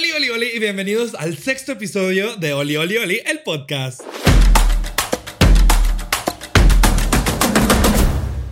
Oli, 0.00 0.12
oli, 0.12 0.30
oli, 0.30 0.46
y 0.54 0.58
bienvenidos 0.58 1.14
al 1.14 1.36
sexto 1.36 1.72
episodio 1.72 2.34
de 2.36 2.54
Oli, 2.54 2.74
oli, 2.74 2.96
oli, 2.96 3.20
el 3.26 3.40
podcast. 3.40 4.00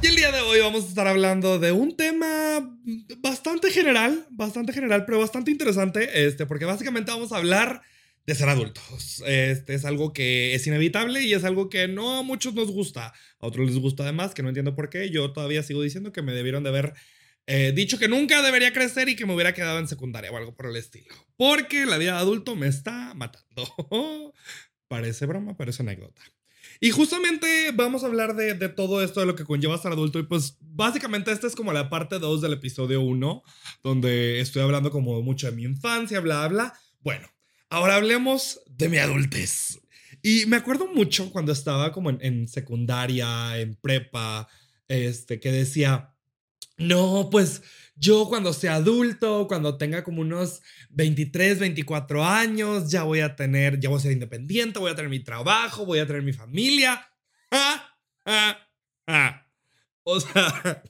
Y 0.02 0.06
el 0.08 0.14
día 0.14 0.30
de 0.30 0.42
hoy 0.42 0.60
vamos 0.60 0.84
a 0.84 0.88
estar 0.88 1.06
hablando 1.06 1.58
de 1.58 1.72
un 1.72 1.96
tema 1.96 2.76
bastante 3.20 3.70
general, 3.70 4.26
bastante 4.28 4.74
general, 4.74 5.06
pero 5.06 5.20
bastante 5.20 5.50
interesante, 5.50 6.26
este, 6.26 6.44
porque 6.44 6.66
básicamente 6.66 7.12
vamos 7.12 7.32
a 7.32 7.38
hablar 7.38 7.80
de 8.26 8.34
ser 8.34 8.50
adultos. 8.50 9.22
Este 9.26 9.72
es 9.72 9.86
algo 9.86 10.12
que 10.12 10.54
es 10.54 10.66
inevitable 10.66 11.22
y 11.22 11.32
es 11.32 11.44
algo 11.44 11.70
que 11.70 11.88
no 11.88 12.18
a 12.18 12.22
muchos 12.22 12.52
nos 12.52 12.70
gusta. 12.70 13.14
A 13.40 13.46
otros 13.46 13.66
les 13.66 13.78
gusta 13.78 14.02
además, 14.02 14.34
que 14.34 14.42
no 14.42 14.50
entiendo 14.50 14.74
por 14.74 14.90
qué. 14.90 15.08
Yo 15.08 15.32
todavía 15.32 15.62
sigo 15.62 15.80
diciendo 15.80 16.12
que 16.12 16.20
me 16.20 16.34
debieron 16.34 16.62
de 16.62 16.68
haber 16.68 16.92
eh, 17.48 17.72
dicho 17.74 17.98
que 17.98 18.06
nunca 18.06 18.42
debería 18.42 18.72
crecer 18.72 19.08
y 19.08 19.16
que 19.16 19.26
me 19.26 19.34
hubiera 19.34 19.54
quedado 19.54 19.80
en 19.80 19.88
secundaria 19.88 20.30
o 20.30 20.36
algo 20.36 20.54
por 20.54 20.66
el 20.66 20.76
estilo. 20.76 21.14
Porque 21.36 21.86
la 21.86 21.98
vida 21.98 22.12
de 22.12 22.18
adulto 22.18 22.54
me 22.54 22.68
está 22.68 23.12
matando. 23.14 23.66
parece 24.88 25.26
broma, 25.26 25.56
parece 25.56 25.82
anécdota. 25.82 26.22
Y 26.80 26.90
justamente 26.90 27.72
vamos 27.74 28.04
a 28.04 28.06
hablar 28.06 28.36
de, 28.36 28.54
de, 28.54 28.68
todo 28.68 29.02
esto, 29.02 29.18
de 29.18 29.26
lo 29.26 29.34
que 29.34 29.44
conlleva 29.44 29.78
ser 29.78 29.90
adulto. 29.90 30.20
Y 30.20 30.22
pues 30.22 30.58
básicamente 30.60 31.32
esta 31.32 31.48
es 31.48 31.56
como 31.56 31.72
la 31.72 31.90
parte 31.90 32.20
2 32.20 32.40
del 32.40 32.52
episodio 32.52 33.00
1, 33.00 33.42
donde 33.82 34.40
estoy 34.40 34.62
hablando 34.62 34.92
como 34.92 35.20
mucho 35.22 35.48
de 35.48 35.56
mi 35.56 35.64
infancia, 35.64 36.20
bla, 36.20 36.46
bla. 36.46 36.74
Bueno, 37.00 37.28
Ahora 37.70 37.96
hablemos 37.96 38.62
de 38.66 38.88
mi 38.88 38.96
adultez. 38.96 39.78
Y 40.22 40.46
me 40.46 40.56
acuerdo 40.56 40.86
mucho 40.86 41.30
cuando 41.30 41.52
estaba 41.52 41.92
como 41.92 42.10
en, 42.10 42.48
secundaria, 42.48 43.58
en 43.58 43.74
prepa, 43.74 44.48
este, 44.88 45.38
que 45.38 45.52
decía, 45.52 46.14
no, 46.78 47.28
pues 47.30 47.62
yo 47.96 48.28
cuando 48.28 48.52
sea 48.52 48.76
adulto, 48.76 49.46
cuando 49.48 49.76
tenga 49.76 50.04
como 50.04 50.20
unos 50.20 50.62
23, 50.90 51.58
24 51.58 52.24
años, 52.24 52.90
ya 52.90 53.02
voy 53.02 53.20
a 53.20 53.34
tener, 53.34 53.80
ya 53.80 53.88
voy 53.88 53.98
a 53.98 54.02
ser 54.02 54.12
independiente, 54.12 54.78
voy 54.78 54.92
a 54.92 54.94
tener 54.94 55.10
mi 55.10 55.20
trabajo, 55.20 55.84
voy 55.84 55.98
a 55.98 56.06
tener 56.06 56.22
mi 56.22 56.32
familia. 56.32 57.10
O 60.04 60.20
sea, 60.20 60.82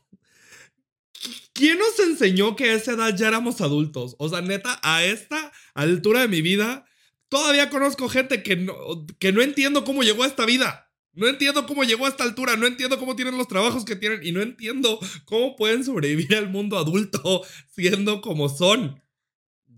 ¿quién 1.53 1.79
nos 1.79 1.99
enseñó 1.99 2.55
que 2.57 2.71
a 2.71 2.75
esa 2.75 2.93
edad 2.93 3.17
ya 3.17 3.29
éramos 3.29 3.61
adultos? 3.61 4.15
O 4.19 4.29
sea, 4.29 4.43
neta, 4.43 4.79
a 4.83 5.05
esta 5.05 5.51
altura 5.75 6.21
de 6.21 6.29
mi 6.29 6.43
vida, 6.43 6.84
todavía 7.29 7.71
conozco 7.71 8.09
gente 8.09 8.43
que 8.43 8.57
no, 8.57 8.75
que 9.19 9.33
no 9.33 9.43
entiendo 9.43 9.84
cómo 9.84 10.03
llegó 10.03 10.25
a 10.25 10.27
esta 10.27 10.45
vida. 10.45 10.88
No 11.19 11.27
entiendo 11.27 11.67
cómo 11.67 11.83
llegó 11.83 12.07
a 12.07 12.09
esta 12.09 12.23
altura, 12.23 12.57
no 12.57 12.65
entiendo 12.65 12.97
cómo 12.97 13.17
tienen 13.17 13.37
los 13.37 13.49
trabajos 13.49 13.85
que 13.85 13.97
tienen 13.97 14.21
y 14.23 14.31
no 14.31 14.41
entiendo 14.41 15.01
cómo 15.25 15.57
pueden 15.57 15.85
sobrevivir 15.85 16.37
al 16.37 16.49
mundo 16.49 16.79
adulto 16.79 17.43
siendo 17.75 18.21
como 18.21 18.49
son. 18.49 19.03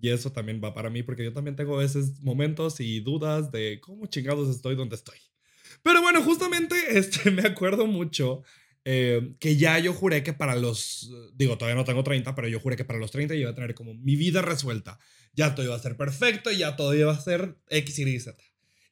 Y 0.02 0.10
eso 0.10 0.30
también 0.32 0.60
va 0.62 0.74
para 0.74 0.90
mí 0.90 1.02
porque 1.02 1.24
yo 1.24 1.32
también 1.32 1.56
tengo 1.56 1.78
veces 1.78 2.20
momentos 2.20 2.78
y 2.80 3.00
dudas 3.00 3.50
de 3.50 3.80
cómo 3.80 4.06
chingados 4.06 4.54
estoy 4.54 4.76
donde 4.76 4.96
estoy. 4.96 5.16
Pero 5.82 6.02
bueno, 6.02 6.22
justamente 6.22 6.76
este, 6.98 7.30
me 7.30 7.42
acuerdo 7.42 7.86
mucho 7.86 8.42
eh, 8.84 9.34
que 9.40 9.56
ya 9.56 9.78
yo 9.78 9.94
juré 9.94 10.22
que 10.22 10.34
para 10.34 10.56
los, 10.56 11.10
digo, 11.32 11.56
todavía 11.56 11.76
no 11.76 11.86
tengo 11.86 12.04
30, 12.04 12.34
pero 12.34 12.48
yo 12.48 12.60
juré 12.60 12.76
que 12.76 12.84
para 12.84 12.98
los 12.98 13.10
30 13.10 13.34
iba 13.34 13.50
a 13.50 13.54
tener 13.54 13.74
como 13.74 13.94
mi 13.94 14.14
vida 14.14 14.42
resuelta 14.42 14.98
ya 15.32 15.54
todo 15.54 15.66
iba 15.66 15.76
a 15.76 15.80
ser 15.80 15.96
perfecto, 15.96 16.50
ya 16.50 16.76
todo 16.76 16.94
iba 16.94 17.12
a 17.12 17.20
ser 17.20 17.56
X, 17.68 17.98
Y, 17.98 18.20
Z. 18.20 18.36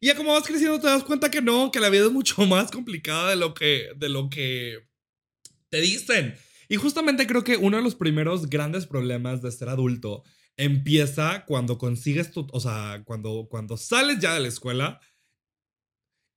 Y 0.01 0.07
ya 0.07 0.17
como 0.17 0.33
vas 0.33 0.47
creciendo 0.47 0.79
te 0.79 0.87
das 0.87 1.03
cuenta 1.03 1.31
que 1.31 1.43
no, 1.43 1.71
que 1.71 1.81
la 1.81 1.91
vida 1.91 2.07
es 2.07 2.13
mucho 2.13 2.43
más 2.47 2.71
complicada 2.71 3.31
de 3.31 3.37
lo 3.37 3.55
que, 3.55 3.89
de 3.97 4.09
lo 4.09 4.31
que 4.31 4.79
te 5.69 5.81
dicen. 5.81 6.35
Y 6.69 6.77
justamente 6.77 7.27
creo 7.27 7.45
que 7.45 7.57
uno 7.57 7.79
de 7.79 7.83
los 7.83 7.95
primeros 7.95 8.49
grandes 8.49 8.87
problemas 8.87 9.43
de 9.43 9.51
ser 9.51 9.69
adulto 9.69 10.23
empieza 10.57 11.45
cuando 11.47 11.79
consigues 11.79 12.31
tu, 12.31 12.47
o 12.53 12.61
sea, 12.61 13.03
cuando, 13.05 13.47
cuando 13.49 13.77
sales 13.77 14.19
ya 14.19 14.35
de 14.35 14.41
la 14.41 14.49
escuela 14.49 15.01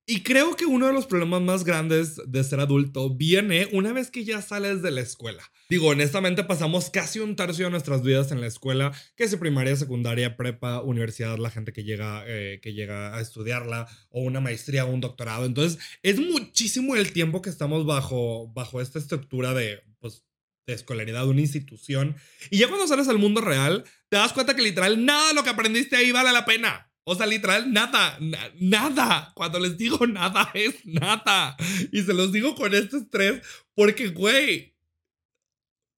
y 0.06 0.22
creo 0.22 0.56
que 0.56 0.66
uno 0.66 0.86
de 0.88 0.92
los 0.92 1.06
problemas 1.06 1.42
más 1.42 1.64
grandes 1.64 2.20
de 2.26 2.42
ser 2.42 2.60
adulto 2.60 3.14
viene 3.14 3.68
una 3.72 3.92
vez 3.92 4.10
que 4.10 4.24
ya 4.24 4.42
sales 4.42 4.82
de 4.82 4.90
la 4.90 5.00
escuela. 5.00 5.44
Digo, 5.68 5.88
honestamente 5.88 6.42
pasamos 6.42 6.90
casi 6.90 7.20
un 7.20 7.36
tercio 7.36 7.66
de 7.66 7.70
nuestras 7.70 8.02
vidas 8.02 8.32
en 8.32 8.40
la 8.40 8.48
escuela, 8.48 8.92
que 9.16 9.24
es 9.24 9.36
primaria, 9.36 9.76
secundaria, 9.76 10.36
prepa, 10.36 10.82
universidad, 10.82 11.38
la 11.38 11.50
gente 11.50 11.72
que 11.72 11.84
llega, 11.84 12.24
eh, 12.26 12.60
que 12.60 12.74
llega 12.74 13.16
a 13.16 13.20
estudiarla, 13.20 13.86
o 14.10 14.22
una 14.22 14.40
maestría 14.40 14.84
o 14.84 14.90
un 14.90 15.00
doctorado. 15.00 15.46
Entonces, 15.46 15.78
es 16.02 16.18
muchísimo 16.18 16.96
el 16.96 17.12
tiempo 17.12 17.40
que 17.40 17.50
estamos 17.50 17.86
bajo, 17.86 18.48
bajo 18.52 18.80
esta 18.80 18.98
estructura 18.98 19.54
de, 19.54 19.82
pues, 20.00 20.24
de 20.66 20.74
escolaridad 20.74 21.22
de 21.22 21.30
una 21.30 21.40
institución. 21.40 22.16
Y 22.50 22.58
ya 22.58 22.68
cuando 22.68 22.86
sales 22.86 23.08
al 23.08 23.18
mundo 23.18 23.40
real, 23.40 23.84
te 24.08 24.16
das 24.16 24.32
cuenta 24.32 24.56
que 24.56 24.62
literal 24.62 25.04
nada 25.04 25.28
de 25.28 25.34
lo 25.34 25.44
que 25.44 25.50
aprendiste 25.50 25.96
ahí 25.96 26.12
vale 26.12 26.32
la 26.32 26.44
pena. 26.44 26.91
O 27.04 27.14
sea, 27.14 27.26
literal, 27.26 27.72
nada, 27.72 28.18
nada. 28.60 29.32
Cuando 29.34 29.58
les 29.58 29.76
digo 29.76 30.06
nada, 30.06 30.50
es 30.54 30.84
nada. 30.84 31.56
Y 31.90 32.02
se 32.02 32.14
los 32.14 32.32
digo 32.32 32.54
con 32.54 32.74
este 32.74 32.98
estrés 32.98 33.42
porque, 33.74 34.08
güey, 34.08 34.76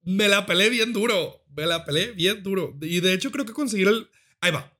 me 0.02 0.28
la 0.28 0.46
pelé 0.46 0.70
bien 0.70 0.92
duro. 0.92 1.44
Me 1.54 1.66
la 1.66 1.84
pelé 1.84 2.12
bien 2.12 2.42
duro. 2.42 2.76
Y 2.80 3.00
de 3.00 3.12
hecho 3.12 3.30
creo 3.30 3.44
que 3.44 3.52
conseguir 3.52 3.88
el... 3.88 4.08
Ahí 4.40 4.50
va. 4.50 4.72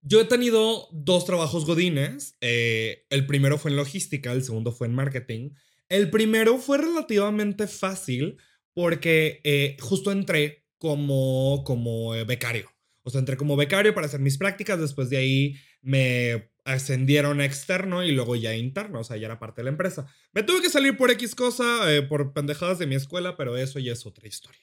Yo 0.00 0.20
he 0.20 0.24
tenido 0.24 0.88
dos 0.92 1.24
trabajos 1.24 1.64
godines. 1.64 2.36
Eh, 2.40 3.06
el 3.10 3.26
primero 3.26 3.58
fue 3.58 3.70
en 3.70 3.76
logística, 3.76 4.32
el 4.32 4.42
segundo 4.42 4.72
fue 4.72 4.88
en 4.88 4.94
marketing. 4.94 5.50
El 5.88 6.10
primero 6.10 6.58
fue 6.58 6.78
relativamente 6.78 7.68
fácil 7.68 8.38
porque 8.74 9.40
eh, 9.44 9.76
justo 9.80 10.10
entré 10.10 10.64
como, 10.78 11.62
como 11.64 12.14
eh, 12.14 12.24
becario. 12.24 12.70
O 13.02 13.10
sea, 13.10 13.18
entré 13.18 13.36
como 13.36 13.56
becario 13.56 13.94
para 13.94 14.06
hacer 14.06 14.20
mis 14.20 14.38
prácticas, 14.38 14.80
después 14.80 15.10
de 15.10 15.16
ahí 15.16 15.56
me 15.80 16.50
ascendieron 16.64 17.40
a 17.40 17.44
externo 17.44 18.04
y 18.04 18.12
luego 18.12 18.36
ya 18.36 18.54
interno, 18.54 19.00
o 19.00 19.04
sea, 19.04 19.16
ya 19.16 19.26
era 19.26 19.38
parte 19.38 19.60
de 19.60 19.64
la 19.64 19.70
empresa. 19.70 20.06
Me 20.32 20.42
tuve 20.42 20.62
que 20.62 20.70
salir 20.70 20.96
por 20.96 21.10
X 21.10 21.34
cosa, 21.34 21.92
eh, 21.92 22.02
por 22.02 22.32
pendejadas 22.32 22.78
de 22.78 22.86
mi 22.86 22.94
escuela, 22.94 23.36
pero 23.36 23.56
eso 23.56 23.78
ya 23.80 23.92
es 23.92 24.06
otra 24.06 24.28
historia. 24.28 24.62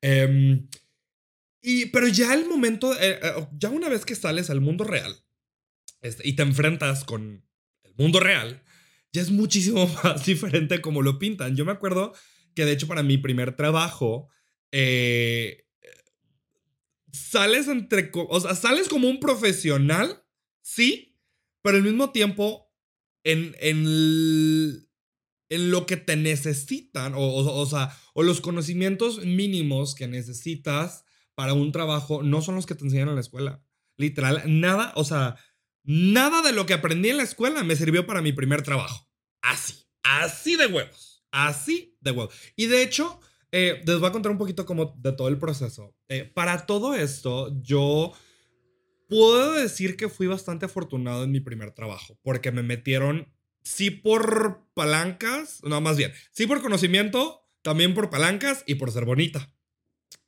Em, 0.00 0.66
y, 1.60 1.86
pero 1.86 2.08
ya 2.08 2.32
el 2.32 2.46
momento, 2.46 2.94
eh, 2.94 3.18
eh, 3.22 3.46
ya 3.58 3.70
una 3.70 3.88
vez 3.88 4.04
que 4.04 4.14
sales 4.14 4.50
al 4.50 4.60
mundo 4.60 4.84
real 4.84 5.14
este, 6.00 6.26
y 6.26 6.34
te 6.34 6.42
enfrentas 6.42 7.04
con 7.04 7.44
el 7.82 7.94
mundo 7.96 8.20
real, 8.20 8.62
ya 9.12 9.22
es 9.22 9.30
muchísimo 9.30 9.86
más 10.04 10.24
diferente 10.24 10.80
como 10.80 11.02
lo 11.02 11.18
pintan. 11.18 11.56
Yo 11.56 11.64
me 11.64 11.72
acuerdo 11.72 12.14
que 12.54 12.64
de 12.64 12.72
hecho 12.72 12.86
para 12.86 13.02
mi 13.02 13.18
primer 13.18 13.56
trabajo, 13.56 14.28
eh, 14.72 15.65
sales 17.16 17.68
entre, 17.68 18.10
o 18.12 18.40
sea, 18.40 18.54
sales 18.54 18.88
como 18.88 19.08
un 19.08 19.20
profesional, 19.20 20.24
sí, 20.62 21.18
pero 21.62 21.78
al 21.78 21.82
mismo 21.82 22.10
tiempo 22.10 22.72
en, 23.24 23.56
en, 23.60 24.88
en 25.48 25.70
lo 25.70 25.86
que 25.86 25.96
te 25.96 26.16
necesitan, 26.16 27.14
o, 27.14 27.20
o, 27.20 27.66
sea, 27.66 27.96
o 28.14 28.22
los 28.22 28.40
conocimientos 28.40 29.24
mínimos 29.24 29.94
que 29.94 30.06
necesitas 30.06 31.04
para 31.34 31.54
un 31.54 31.72
trabajo 31.72 32.22
no 32.22 32.42
son 32.42 32.54
los 32.54 32.66
que 32.66 32.74
te 32.74 32.84
enseñan 32.84 33.08
en 33.08 33.14
la 33.16 33.20
escuela. 33.20 33.62
Literal, 33.96 34.42
nada, 34.46 34.92
o 34.94 35.04
sea, 35.04 35.36
nada 35.82 36.42
de 36.42 36.52
lo 36.52 36.66
que 36.66 36.74
aprendí 36.74 37.08
en 37.08 37.16
la 37.16 37.22
escuela 37.22 37.62
me 37.64 37.76
sirvió 37.76 38.06
para 38.06 38.22
mi 38.22 38.32
primer 38.32 38.62
trabajo. 38.62 39.08
Así, 39.42 39.86
así 40.02 40.56
de 40.56 40.66
huevos, 40.66 41.24
así 41.30 41.96
de 42.00 42.10
huevos. 42.10 42.34
Y 42.56 42.66
de 42.66 42.82
hecho, 42.82 43.20
eh, 43.58 43.82
les 43.86 43.98
voy 43.98 44.08
a 44.10 44.12
contar 44.12 44.30
un 44.30 44.36
poquito 44.36 44.66
como 44.66 44.94
de 44.98 45.12
todo 45.12 45.28
el 45.28 45.38
proceso. 45.38 45.96
Eh, 46.10 46.24
para 46.24 46.66
todo 46.66 46.94
esto, 46.94 47.58
yo 47.62 48.12
puedo 49.08 49.54
decir 49.54 49.96
que 49.96 50.10
fui 50.10 50.26
bastante 50.26 50.66
afortunado 50.66 51.24
en 51.24 51.32
mi 51.32 51.40
primer 51.40 51.70
trabajo, 51.70 52.18
porque 52.22 52.52
me 52.52 52.62
metieron, 52.62 53.32
sí 53.62 53.90
por 53.90 54.66
palancas, 54.74 55.62
no, 55.64 55.80
más 55.80 55.96
bien, 55.96 56.12
sí 56.32 56.46
por 56.46 56.60
conocimiento, 56.60 57.48
también 57.62 57.94
por 57.94 58.10
palancas 58.10 58.62
y 58.66 58.74
por 58.74 58.92
ser 58.92 59.06
bonita. 59.06 59.50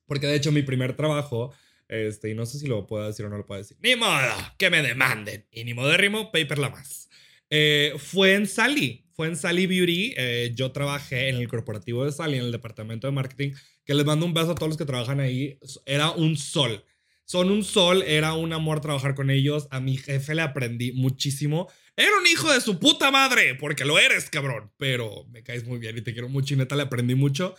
Porque 0.06 0.26
de 0.26 0.36
hecho 0.36 0.50
mi 0.50 0.62
primer 0.62 0.96
trabajo, 0.96 1.52
este, 1.86 2.30
y 2.30 2.34
no 2.34 2.46
sé 2.46 2.58
si 2.58 2.66
lo 2.66 2.86
puedo 2.86 3.06
decir 3.06 3.26
o 3.26 3.28
no 3.28 3.36
lo 3.36 3.44
puedo 3.44 3.60
decir, 3.60 3.76
ni 3.82 3.94
modo, 3.94 4.32
que 4.56 4.70
me 4.70 4.80
demanden, 4.80 5.46
y 5.50 5.64
ni 5.64 5.74
modérrimo, 5.74 6.32
paper 6.32 6.56
la 6.56 6.70
más. 6.70 7.10
Eh, 7.50 7.92
fue 7.98 8.36
en 8.36 8.46
Sally, 8.46 9.04
fue 9.18 9.26
en 9.26 9.36
Sally 9.36 9.66
Beauty. 9.66 10.14
Eh, 10.16 10.52
yo 10.54 10.70
trabajé 10.70 11.28
en 11.28 11.34
el 11.34 11.48
corporativo 11.48 12.04
de 12.04 12.12
Sally, 12.12 12.38
en 12.38 12.44
el 12.44 12.52
departamento 12.52 13.08
de 13.08 13.12
marketing, 13.12 13.50
que 13.84 13.92
les 13.92 14.06
mando 14.06 14.24
un 14.24 14.32
beso 14.32 14.52
a 14.52 14.54
todos 14.54 14.68
los 14.68 14.78
que 14.78 14.84
trabajan 14.84 15.18
ahí. 15.18 15.58
Era 15.86 16.12
un 16.12 16.36
sol. 16.36 16.84
Son 17.24 17.50
un 17.50 17.64
sol, 17.64 18.04
era 18.06 18.34
un 18.34 18.52
amor 18.52 18.80
trabajar 18.80 19.16
con 19.16 19.30
ellos. 19.30 19.66
A 19.72 19.80
mi 19.80 19.96
jefe 19.96 20.36
le 20.36 20.42
aprendí 20.42 20.92
muchísimo. 20.92 21.68
Era 21.96 22.16
un 22.16 22.28
hijo 22.28 22.52
de 22.52 22.60
su 22.60 22.78
puta 22.78 23.10
madre, 23.10 23.56
porque 23.56 23.84
lo 23.84 23.98
eres, 23.98 24.30
cabrón. 24.30 24.70
Pero 24.76 25.26
me 25.32 25.42
caes 25.42 25.66
muy 25.66 25.80
bien 25.80 25.98
y 25.98 26.02
te 26.02 26.12
quiero 26.12 26.28
mucho 26.28 26.54
y 26.54 26.58
neta 26.58 26.76
le 26.76 26.82
aprendí 26.82 27.16
mucho. 27.16 27.56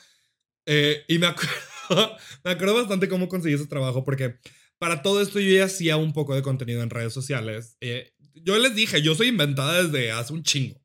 Eh, 0.65 1.03
y 1.09 1.19
me 1.19 1.27
acuerdo, 1.27 2.15
me 2.45 2.51
acuerdo 2.51 2.75
bastante 2.75 3.09
cómo 3.09 3.27
conseguí 3.27 3.55
ese 3.55 3.67
trabajo, 3.67 4.05
porque 4.05 4.39
para 4.77 5.01
todo 5.01 5.21
esto 5.21 5.41
yo 5.41 5.53
ya 5.53 5.65
hacía 5.65 5.97
un 5.97 6.13
poco 6.13 6.35
de 6.35 6.41
contenido 6.41 6.81
en 6.83 6.89
redes 6.89 7.11
sociales. 7.11 7.75
Eh, 7.81 8.13
yo 8.33 8.57
les 8.57 8.73
dije, 8.75 9.01
yo 9.01 9.13
soy 9.13 9.27
inventada 9.27 9.83
desde 9.83 10.13
hace 10.13 10.31
un 10.31 10.43
chingo. 10.43 10.79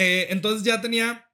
Eh, 0.00 0.28
entonces 0.30 0.62
ya 0.62 0.80
tenía 0.80 1.28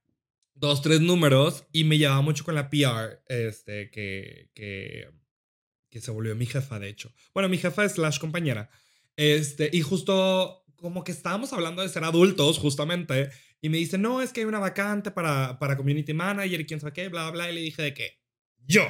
dos, 0.55 0.81
tres 0.81 1.03
números 1.03 1.67
y 1.71 1.85
me 1.85 1.99
llevaba 1.99 2.23
mucho 2.23 2.45
con 2.45 2.55
la 2.55 2.71
PR, 2.71 3.23
este, 3.29 3.91
que, 3.91 4.51
que, 4.55 6.01
se 6.01 6.11
volvió 6.11 6.35
mi 6.35 6.47
jefa, 6.47 6.79
de 6.79 6.89
hecho. 6.89 7.13
Bueno, 7.35 7.51
mi 7.51 7.59
jefa 7.59 7.85
es 7.85 7.93
slash 7.93 8.19
compañera. 8.19 8.71
Este, 9.17 9.69
y 9.71 9.83
justo 9.83 10.65
como 10.77 11.05
que 11.05 11.13
estábamos 11.13 11.53
hablando 11.53 11.83
de 11.83 11.91
ser 11.91 12.05
adultos, 12.05 12.59
justamente, 12.59 13.31
y 13.61 13.69
me 13.69 13.77
dice, 13.77 13.99
no, 13.99 14.23
es 14.23 14.33
que 14.33 14.41
hay 14.41 14.47
una 14.47 14.59
vacante 14.59 15.11
para, 15.11 15.59
para 15.59 15.77
community 15.77 16.15
manager 16.15 16.61
y 16.61 16.67
quién 16.67 16.81
sabe 16.81 16.95
qué, 16.95 17.09
bla, 17.09 17.31
bla, 17.31 17.51
y 17.51 17.55
le 17.55 17.61
dije 17.61 17.83
de 17.83 17.93
que 17.93 18.19
yo, 18.67 18.83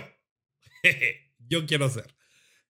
yo 1.39 1.67
quiero 1.67 1.91
ser. 1.91 2.15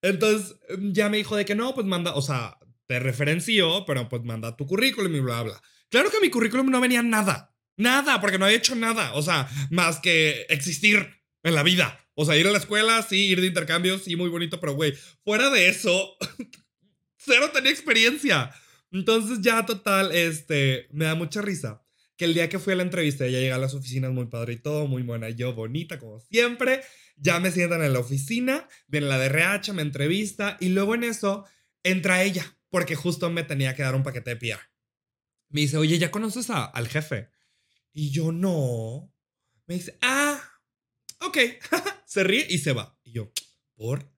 Entonces 0.01 0.57
ya 0.79 1.11
me 1.11 1.19
dijo 1.19 1.37
de 1.37 1.45
que 1.45 1.55
no, 1.55 1.75
pues 1.75 1.87
manda, 1.87 2.15
o 2.15 2.23
sea, 2.23 2.59
te 2.87 2.99
referenció, 2.99 3.85
pero 3.87 4.09
pues 4.09 4.23
manda 4.23 4.57
tu 4.57 4.67
currículum 4.67 5.15
y 5.15 5.21
bla, 5.21 5.43
bla. 5.43 5.63
Claro 5.89 6.11
que 6.11 6.21
mi 6.21 6.31
currículum 6.31 6.71
no 6.71 6.81
venía 6.81 7.03
nada, 7.03 7.55
nada, 7.77 8.21
porque 8.21 8.39
no 8.39 8.45
había 8.45 8.59
hecho 8.59 8.75
nada, 8.75 9.15
o 9.15 9.23
sea, 9.23 9.49
más 9.71 10.01
que 10.01 10.47
existir 10.49 11.09
en 11.43 11.55
la 11.55 11.63
vida. 11.63 12.01
O 12.15 12.25
sea, 12.25 12.37
ir 12.37 12.47
a 12.47 12.53
la 12.53 12.59
escuela, 12.59 13.03
sí, 13.03 13.27
ir 13.27 13.41
de 13.41 13.49
intercambio, 13.49 13.99
sí, 13.99 14.17
muy 14.17 14.29
bonito, 14.29 14.61
pero 14.61 14.75
güey, 14.75 14.95
fuera 15.25 15.51
de 15.51 15.69
eso, 15.69 16.17
cero 17.17 17.51
tenía 17.53 17.71
experiencia. 17.71 18.51
Entonces 18.91 19.41
ya 19.41 19.67
total, 19.67 20.13
este, 20.13 20.89
me 20.93 21.07
da 21.07 21.15
mucha 21.15 21.43
risa 21.43 21.85
que 22.17 22.25
el 22.25 22.35
día 22.35 22.49
que 22.49 22.59
fui 22.59 22.73
a 22.73 22.77
la 22.77 22.83
entrevista, 22.83 23.27
ella 23.27 23.41
llega 23.41 23.57
a 23.57 23.59
las 23.59 23.75
oficinas 23.75 24.13
muy 24.13 24.27
padre 24.27 24.55
y 24.55 24.59
todo, 24.59 24.87
muy 24.87 25.03
buena, 25.03 25.31
yo 25.31 25.53
bonita 25.53 25.99
como 25.99 26.21
siempre, 26.21 26.83
ya 27.17 27.41
me 27.41 27.51
sientan 27.51 27.83
en 27.83 27.93
la 27.93 27.99
oficina, 27.99 28.69
viene 28.87 29.09
la 29.09 29.19
de 29.19 29.27
RH, 29.27 29.73
me 29.73 29.83
entrevista 29.83 30.57
y 30.61 30.69
luego 30.69 30.95
en 30.95 31.05
eso 31.05 31.45
entra 31.83 32.23
ella, 32.23 32.54
porque 32.75 32.97
justo 32.97 33.31
me 33.31 33.45
tenía 33.45 33.77
que 33.77 33.85
dar 33.85 33.95
un 33.95 34.03
paquete 34.03 34.31
de 34.31 34.37
PR. 34.37 34.61
Me 35.51 35.61
dice, 35.61 35.77
oye, 35.77 35.97
¿ya 35.97 36.11
conoces 36.11 36.51
al 36.51 36.89
jefe? 36.89 37.31
Y 37.93 38.11
yo 38.11 38.33
no. 38.33 39.15
Me 39.67 39.77
dice, 39.77 39.97
ah, 40.03 40.43
ok, 41.21 41.39
se 42.05 42.25
ríe 42.25 42.45
y 42.51 42.59
se 42.59 42.73
va. 42.73 42.99
Y 43.05 43.13
yo, 43.13 43.31
¿por? 43.77 44.13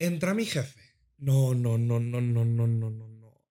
Entra 0.00 0.34
mi 0.34 0.46
jefe. 0.46 0.80
No, 1.16 1.54
no, 1.54 1.78
no, 1.78 2.00
no, 2.00 2.20
no, 2.20 2.44
no, 2.44 2.66
no, 2.66 2.90
no. 2.90 3.46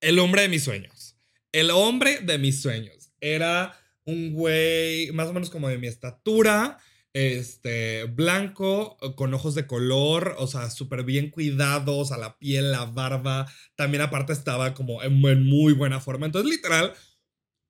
El 0.00 0.18
hombre 0.18 0.40
de 0.40 0.48
mis 0.48 0.64
sueños. 0.64 1.18
El 1.52 1.70
hombre 1.70 2.20
de 2.20 2.38
mis 2.38 2.62
sueños. 2.62 3.12
Era 3.20 3.78
un 4.04 4.32
güey 4.32 5.12
más 5.12 5.28
o 5.28 5.34
menos 5.34 5.50
como 5.50 5.68
de 5.68 5.76
mi 5.76 5.88
estatura, 5.88 6.78
este, 7.12 8.04
blanco, 8.04 8.96
con 9.16 9.34
ojos 9.34 9.54
de 9.54 9.66
color, 9.66 10.36
o 10.38 10.46
sea, 10.46 10.70
súper 10.70 11.04
bien 11.04 11.30
cuidados, 11.30 12.12
a 12.12 12.18
la 12.18 12.38
piel, 12.38 12.70
la 12.70 12.84
barba. 12.84 13.50
También 13.74 14.02
aparte 14.02 14.32
estaba 14.32 14.74
como 14.74 15.02
en 15.02 15.44
muy 15.44 15.72
buena 15.72 16.00
forma. 16.00 16.26
Entonces, 16.26 16.50
literal, 16.50 16.94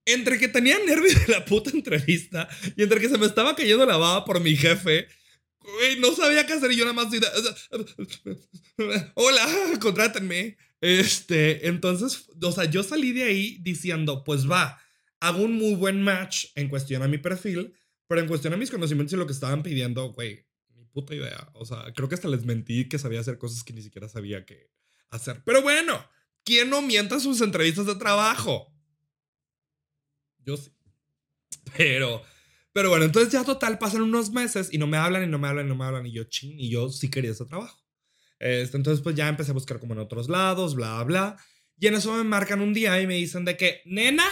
entre 0.05 0.39
que 0.39 0.49
tenía 0.49 0.79
nervios 0.87 1.27
de 1.27 1.33
la 1.33 1.45
puta 1.45 1.71
entrevista 1.71 2.49
y 2.77 2.83
entre 2.83 3.01
que 3.01 3.09
se 3.09 3.19
me 3.19 3.27
estaba 3.27 3.55
cayendo 3.55 3.87
la 3.87 3.97
baba 3.97 4.25
por 4.25 4.41
mi 4.41 4.57
jefe, 4.57 5.09
no 5.99 6.15
sabía 6.15 6.47
qué 6.47 6.55
hacer 6.55 6.73
y 6.73 6.77
yo 6.77 6.85
nada 6.85 6.95
más... 6.95 7.13
Hola, 9.15 9.47
contrátenme. 9.81 10.57
Este, 10.81 11.69
entonces, 11.69 12.27
o 12.43 12.53
sea, 12.53 12.65
yo 12.65 12.83
salí 12.83 13.13
de 13.13 13.25
ahí 13.25 13.59
diciendo, 13.61 14.25
pues 14.25 14.51
va, 14.51 14.81
hago 15.21 15.43
un 15.43 15.53
muy 15.53 15.75
buen 15.75 16.03
match 16.03 16.47
en 16.55 16.69
cuestión 16.69 17.03
a 17.03 17.09
mi 17.09 17.19
perfil, 17.19 17.75
pero 18.11 18.23
en 18.23 18.27
cuestión 18.27 18.53
a 18.53 18.57
mis 18.57 18.73
conocimientos 18.73 19.13
y 19.13 19.17
lo 19.17 19.27
que 19.29 19.33
estaban 19.33 19.63
pidiendo, 19.63 20.13
güey, 20.13 20.45
ni 20.75 20.85
puta 20.87 21.15
idea. 21.15 21.49
O 21.55 21.65
sea, 21.65 21.93
creo 21.95 22.09
que 22.09 22.17
hasta 22.17 22.27
les 22.27 22.45
mentí 22.45 22.89
que 22.89 22.99
sabía 22.99 23.21
hacer 23.21 23.39
cosas 23.39 23.63
que 23.63 23.73
ni 23.73 23.83
siquiera 23.83 24.09
sabía 24.09 24.45
que 24.45 24.69
hacer. 25.11 25.45
Pero 25.45 25.63
bueno, 25.63 26.05
¿quién 26.43 26.71
no 26.71 26.83
mienta 26.83 27.21
sus 27.21 27.41
entrevistas 27.41 27.87
de 27.87 27.95
trabajo? 27.95 28.75
Yo 30.41 30.57
sí. 30.57 30.73
Pero, 31.77 32.21
pero 32.73 32.89
bueno, 32.89 33.05
entonces 33.05 33.33
ya 33.33 33.45
total 33.45 33.79
pasan 33.79 34.03
unos 34.03 34.33
meses 34.33 34.71
y 34.73 34.79
no 34.79 34.89
me 34.89 34.97
hablan 34.97 35.23
y 35.23 35.29
no 35.29 35.39
me 35.39 35.47
hablan 35.47 35.67
y 35.67 35.69
no 35.69 35.77
me 35.77 35.85
hablan 35.85 36.05
y 36.05 36.11
yo 36.11 36.25
ching 36.25 36.59
y 36.59 36.69
yo 36.69 36.89
sí 36.89 37.11
quería 37.11 37.31
ese 37.31 37.45
trabajo. 37.45 37.81
Este, 38.41 38.77
entonces 38.77 39.05
pues 39.05 39.15
ya 39.15 39.29
empecé 39.29 39.53
a 39.53 39.55
buscar 39.55 39.79
como 39.79 39.93
en 39.93 40.01
otros 40.01 40.29
lados, 40.29 40.75
bla, 40.75 41.01
bla. 41.05 41.37
Y 41.79 41.87
en 41.87 41.95
eso 41.95 42.13
me 42.17 42.25
marcan 42.25 42.61
un 42.61 42.75
día 42.75 43.01
y 43.01 43.07
me 43.07 43.15
dicen 43.15 43.45
de 43.45 43.57
que, 43.57 43.83
nena, 43.85 44.27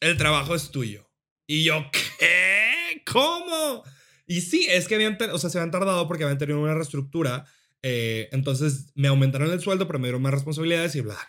el 0.00 0.16
trabajo 0.16 0.54
es 0.54 0.70
tuyo. 0.70 1.10
Y 1.46 1.62
yo, 1.62 1.84
¿qué? 1.92 2.09
¿Cómo? 3.12 3.84
Y 4.26 4.42
sí, 4.42 4.66
es 4.70 4.86
que 4.86 4.94
habían, 4.94 5.18
o 5.32 5.38
sea, 5.38 5.50
se 5.50 5.58
habían 5.58 5.70
tardado 5.70 6.06
porque 6.06 6.24
habían 6.24 6.38
tenido 6.38 6.60
una 6.60 6.74
reestructura. 6.74 7.46
Eh, 7.82 8.28
entonces 8.32 8.92
me 8.94 9.08
aumentaron 9.08 9.50
el 9.50 9.60
sueldo, 9.60 9.86
pero 9.86 9.98
me 9.98 10.08
dieron 10.08 10.22
más 10.22 10.32
responsabilidades 10.32 10.94
y 10.94 11.00
bla, 11.00 11.14
bla. 11.14 11.28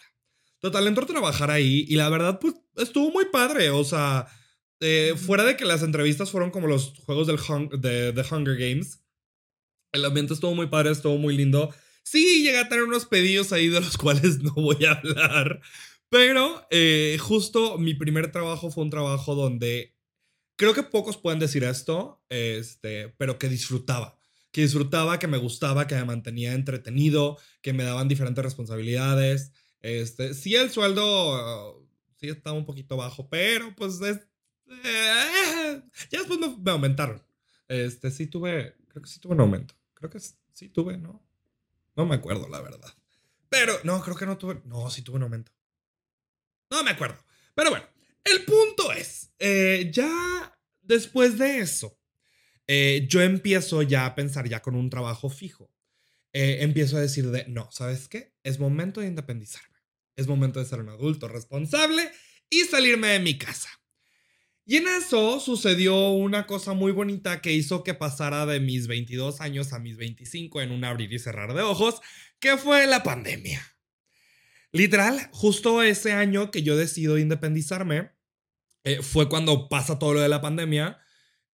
Total, 0.60 0.88
entró 0.88 1.06
a 1.06 1.08
trabajar 1.08 1.50
ahí 1.50 1.86
y 1.88 1.96
la 1.96 2.10
verdad, 2.10 2.40
pues 2.40 2.54
estuvo 2.78 3.12
muy 3.12 3.26
padre. 3.26 3.72
O 3.72 3.84
sea, 3.84 4.28
eh, 4.80 5.16
fuera 5.18 5.44
de 5.44 5.58
que 5.58 5.66
las 5.66 5.82
entrevistas 5.82 6.30
fueron 6.30 6.52
como 6.52 6.68
los 6.68 6.94
juegos 7.06 7.28
del 7.28 7.40
de, 7.82 8.12
de 8.12 8.22
Hunger 8.22 8.58
Games, 8.58 9.02
el 9.92 10.06
ambiente 10.06 10.34
estuvo 10.34 10.54
muy 10.54 10.68
padre, 10.68 10.92
estuvo 10.92 11.18
muy 11.18 11.36
lindo. 11.36 11.74
Sí, 12.04 12.44
llegué 12.44 12.60
a 12.60 12.70
tener 12.70 12.84
unos 12.84 13.06
pedidos 13.06 13.52
ahí 13.52 13.68
de 13.68 13.82
los 13.82 13.98
cuales 13.98 14.40
no 14.40 14.54
voy 14.54 14.86
a 14.86 14.94
hablar. 14.94 15.62
Pero 16.10 16.68
eh, 16.72 17.18
justo 17.20 17.78
mi 17.78 17.94
primer 17.94 18.32
trabajo 18.32 18.70
fue 18.70 18.84
un 18.84 18.90
trabajo 18.90 19.34
donde 19.34 19.91
creo 20.62 20.76
que 20.76 20.84
pocos 20.84 21.18
pueden 21.18 21.40
decir 21.40 21.64
esto, 21.64 22.24
este, 22.30 23.10
pero 23.18 23.40
que 23.40 23.50
disfrutaba. 23.50 24.16
Que 24.52 24.62
disfrutaba, 24.62 25.18
que 25.18 25.26
me 25.26 25.40
gustaba, 25.40 25.88
que 25.88 25.96
me 25.96 26.06
mantenía 26.06 26.54
entretenido, 26.54 27.40
que 27.64 27.74
me 27.74 27.84
daban 27.84 28.08
diferentes 28.08 28.44
responsabilidades. 28.44 29.54
Este, 29.80 30.36
sí, 30.36 30.56
el 30.56 30.70
sueldo 30.70 31.90
sí 32.18 32.30
estaba 32.30 32.56
un 32.56 32.66
poquito 32.66 32.96
bajo, 32.96 33.28
pero 33.28 33.76
pues 33.76 34.00
es, 34.02 34.20
eh, 34.68 35.82
ya 36.12 36.20
después 36.20 36.40
me, 36.40 36.72
aumentaron. 36.72 37.24
Este, 37.68 38.12
sí 38.12 38.28
tuve, 38.28 38.76
creo 38.88 39.02
que 39.02 39.10
sí 39.10 39.20
tuve 39.20 39.34
un 39.34 39.42
aumento. 39.42 39.74
Creo 39.96 40.12
que 40.12 40.20
sí 40.20 40.70
tuve, 40.70 40.96
¿no? 40.96 41.26
No 41.96 42.06
me 42.06 42.14
acuerdo, 42.14 42.48
la 42.48 42.62
verdad. 42.62 42.94
Pero, 43.50 43.74
no, 43.84 44.00
creo 44.04 44.16
que 44.16 44.28
no 44.28 44.38
tuve, 44.38 44.62
no, 44.66 44.92
sí 44.92 45.02
tuve 45.02 45.16
un 45.16 45.24
aumento. 45.24 45.52
No 46.70 46.84
me 46.84 46.92
acuerdo. 46.92 47.18
Pero 47.56 47.72
bueno, 47.72 47.86
el 48.24 48.46
punto 48.46 48.92
es, 48.92 49.34
eh, 49.40 49.90
ya 49.92 50.51
después 50.82 51.38
de 51.38 51.60
eso, 51.60 51.98
eh, 52.68 53.06
yo 53.10 53.22
empiezo 53.22 53.82
ya 53.82 54.06
a 54.06 54.16
pensar 54.16 54.48
ya 54.48 54.62
con 54.62 54.76
un 54.76 54.90
trabajo 54.90 55.30
fijo. 55.30 55.72
empiezo 56.34 56.96
a 56.96 57.02
decir 57.02 57.30
de, 57.30 57.46
no, 57.50 57.70
¿sabes 57.72 58.08
qué? 58.08 58.34
Es 58.44 58.58
momento 58.58 59.02
de 59.02 59.08
independizarme. 59.08 59.80
Es 60.16 60.28
momento 60.28 60.60
de 60.60 60.66
ser 60.66 60.80
un 60.80 60.90
adulto 60.90 61.28
responsable 61.28 62.10
y 62.50 62.62
salirme 62.62 63.10
de 63.10 63.20
mi 63.20 63.38
casa. 63.38 63.70
Y 64.66 64.78
en 64.78 64.88
eso 64.88 65.40
sucedió 65.40 66.12
una 66.12 66.46
cosa 66.46 66.74
muy 66.74 66.92
bonita 66.92 67.42
que 67.42 67.52
hizo 67.52 67.84
que 67.84 67.94
pasara 67.94 68.46
de 68.46 68.60
mis 68.60 68.88
22 68.88 69.42
años 69.42 69.74
a 69.74 69.80
mis 69.80 69.98
25 69.98 70.62
en 70.62 70.72
un 70.72 70.86
abrir 70.86 71.12
y 71.12 71.20
cerrar 71.20 71.54
de 71.54 71.62
ojos, 71.62 72.00
que 72.40 72.58
fue 72.58 72.86
la 72.88 73.04
pandemia. 73.04 73.62
Literal, 74.72 75.30
justo 75.34 75.82
ese 75.82 76.14
año 76.14 76.52
que 76.52 76.64
yo 76.64 76.78
decido 76.78 77.18
independizarme, 77.18 78.12
eh, 78.84 79.02
fue 79.02 79.30
cuando 79.30 79.70
pasa 79.70 80.00
todo 80.00 80.14
lo 80.14 80.22
de 80.22 80.30
la 80.30 80.42
pandemia 80.42 81.00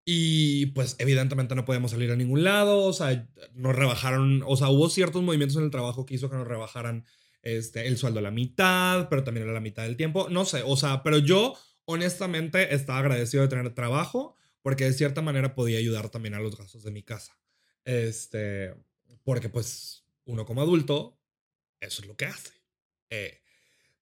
y 0.05 0.67
pues 0.67 0.95
evidentemente 0.99 1.55
no 1.55 1.65
podíamos 1.65 1.91
salir 1.91 2.11
a 2.11 2.15
ningún 2.15 2.43
lado, 2.43 2.83
o 2.83 2.93
sea, 2.93 3.27
nos 3.53 3.75
rebajaron, 3.75 4.43
o 4.45 4.55
sea, 4.55 4.69
hubo 4.69 4.89
ciertos 4.89 5.23
movimientos 5.23 5.57
en 5.57 5.63
el 5.63 5.71
trabajo 5.71 6.05
que 6.05 6.13
hizo 6.13 6.29
que 6.29 6.35
nos 6.35 6.47
rebajaran 6.47 7.05
este, 7.41 7.87
el 7.87 7.97
sueldo 7.97 8.19
a 8.19 8.23
la 8.23 8.31
mitad, 8.31 9.09
pero 9.09 9.23
también 9.23 9.49
a 9.49 9.51
la 9.51 9.59
mitad 9.59 9.83
del 9.83 9.97
tiempo. 9.97 10.29
No 10.29 10.45
sé, 10.45 10.61
o 10.63 10.77
sea, 10.77 11.01
pero 11.01 11.17
yo 11.17 11.55
honestamente 11.85 12.75
estaba 12.75 12.99
agradecido 12.99 13.43
de 13.43 13.49
tener 13.49 13.73
trabajo 13.73 14.35
porque 14.61 14.85
de 14.85 14.93
cierta 14.93 15.21
manera 15.21 15.55
podía 15.55 15.79
ayudar 15.79 16.09
también 16.09 16.35
a 16.35 16.39
los 16.39 16.57
gastos 16.57 16.83
de 16.83 16.91
mi 16.91 17.03
casa. 17.03 17.39
Este, 17.83 18.73
porque 19.23 19.49
pues 19.49 20.05
uno 20.25 20.45
como 20.45 20.61
adulto, 20.61 21.19
eso 21.79 22.01
es 22.01 22.07
lo 22.07 22.15
que 22.15 22.25
hace. 22.25 22.51
Eh, 23.09 23.41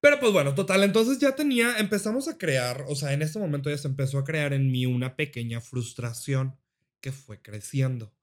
pero 0.03 0.19
pues 0.19 0.33
bueno, 0.33 0.53
total, 0.53 0.83
entonces 0.83 1.17
ya 1.17 1.33
tenía, 1.33 1.77
empezamos 1.77 2.27
a 2.27 2.38
crear, 2.38 2.83
o 2.89 2.95
sea, 2.95 3.13
en 3.13 3.22
este 3.22 3.39
momento 3.39 3.69
ya 3.69 3.77
se 3.77 3.88
empezó 3.88 4.17
a 4.17 4.25
crear 4.25 4.51
en 4.51 4.69
mí 4.69 4.86
una 4.86 5.15
pequeña 5.15 5.62
frustración 5.62 6.57
que 7.00 7.13
fue 7.13 7.41
creciendo. 7.41 8.13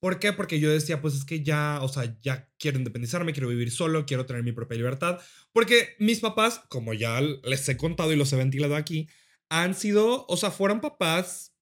¿Por 0.00 0.18
qué? 0.18 0.32
Porque 0.32 0.58
yo 0.58 0.68
decía, 0.68 1.00
pues 1.00 1.14
es 1.14 1.24
que 1.24 1.44
ya, 1.44 1.78
o 1.80 1.86
sea, 1.86 2.18
ya 2.22 2.50
quiero 2.58 2.78
independizarme, 2.78 3.32
quiero 3.32 3.46
vivir 3.46 3.70
solo, 3.70 4.04
quiero 4.04 4.26
tener 4.26 4.42
mi 4.42 4.50
propia 4.50 4.78
libertad. 4.78 5.20
Porque 5.52 5.94
mis 6.00 6.18
papás, 6.18 6.60
como 6.68 6.92
ya 6.92 7.20
les 7.20 7.68
he 7.68 7.76
contado 7.76 8.12
y 8.12 8.16
los 8.16 8.32
he 8.32 8.36
ventilado 8.36 8.74
aquí, 8.74 9.08
han 9.48 9.76
sido, 9.76 10.26
o 10.26 10.36
sea, 10.36 10.50
fueron 10.50 10.80
papás 10.80 11.54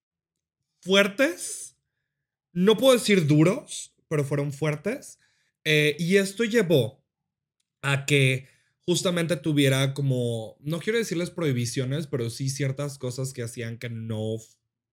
fuertes. 0.80 1.76
No 2.54 2.78
puedo 2.78 2.95
decir 2.95 3.26
duros, 3.26 3.95
pero 4.09 4.25
fueron 4.25 4.54
fuertes. 4.54 5.18
Eh, 5.64 5.97
y 5.99 6.16
esto 6.16 6.45
llevó 6.45 7.04
a 7.83 8.06
que 8.06 8.55
justamente 8.87 9.37
tuviera 9.37 9.93
como, 9.93 10.57
no 10.61 10.78
quiero 10.78 10.99
decirles 10.99 11.31
prohibiciones, 11.31 12.07
pero 12.07 12.31
sí 12.31 12.49
ciertas 12.49 12.99
cosas 12.99 13.35
que 13.35 13.43
hacían 13.43 13.78
que 13.78 13.90
no, 13.90 14.37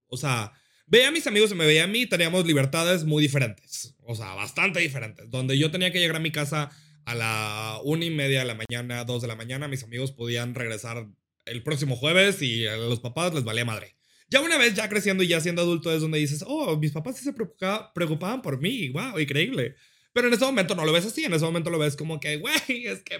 o 0.08 0.18
sea, 0.18 0.54
Veía 0.86 1.08
a 1.08 1.12
mis 1.12 1.26
amigos 1.28 1.52
y 1.52 1.56
me 1.56 1.66
veía 1.66 1.86
a 1.86 1.88
mí, 1.88 2.06
teníamos 2.06 2.46
libertades 2.46 3.06
muy 3.06 3.24
diferentes, 3.24 3.96
o 4.02 4.16
sea, 4.16 4.34
bastante 4.34 4.82
diferentes, 4.82 5.30
donde 5.30 5.58
yo 5.58 5.72
tenía 5.72 5.92
que 5.92 6.00
llegar 6.00 6.18
a 6.18 6.20
mi 6.20 6.32
casa 6.32 6.72
a 7.06 7.16
la 7.16 7.80
una 7.84 8.06
y 8.06 8.10
media 8.10 8.40
de 8.40 8.46
la 8.46 8.56
mañana, 8.56 9.06
dos 9.06 9.22
de 9.22 9.30
la 9.30 9.36
mañana, 9.36 9.68
mis 9.68 9.84
amigos 9.84 10.12
podían 10.12 10.56
regresar 10.56 11.08
el 11.46 11.64
próximo 11.64 11.96
jueves 11.96 12.42
y 12.42 12.68
a 12.68 12.76
los 12.76 13.00
papás 13.00 13.34
les 13.34 13.44
valía 13.44 13.66
madre. 13.66 13.96
Ya 14.30 14.42
una 14.42 14.58
vez 14.58 14.74
ya 14.74 14.90
creciendo 14.90 15.24
y 15.24 15.28
ya 15.28 15.40
siendo 15.40 15.62
adulto 15.62 15.94
es 15.94 16.02
donde 16.02 16.18
dices, 16.18 16.44
oh, 16.46 16.78
mis 16.78 16.92
papás 16.92 17.18
se 17.18 17.34
preocupaban 17.34 18.42
por 18.42 18.60
mí, 18.60 18.90
wow, 18.90 19.20
increíble. 19.20 19.76
Pero 20.14 20.28
en 20.28 20.34
ese 20.36 20.46
momento 20.46 20.76
no 20.76 20.86
lo 20.86 20.94
ves 20.94 21.06
así, 21.06 21.26
en 21.26 21.34
ese 21.34 21.44
momento 21.44 21.72
lo 21.72 21.80
ves 21.80 21.96
como 21.96 22.20
que, 22.20 22.38
güey, 22.38 22.56
es 22.86 23.02
que 23.02 23.20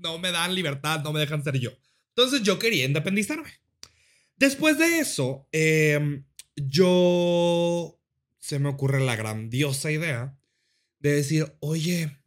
no 0.00 0.18
me 0.18 0.32
dan 0.32 0.54
libertad, 0.54 1.02
no 1.02 1.12
me 1.12 1.20
dejan 1.20 1.42
ser 1.42 1.58
yo. 1.58 1.70
Entonces 2.14 2.42
yo 2.42 2.58
quería 2.58 2.84
independizarme. 2.84 3.50
Después 4.36 4.76
de 4.76 4.98
eso, 4.98 5.48
em, 5.52 6.24
yo 6.56 7.98
se 8.38 8.58
me 8.58 8.68
ocurre 8.68 9.00
la 9.00 9.16
grandiosa 9.16 9.92
idea 9.92 10.36
de 10.98 11.12
decir, 11.12 11.54
oye, 11.60 12.18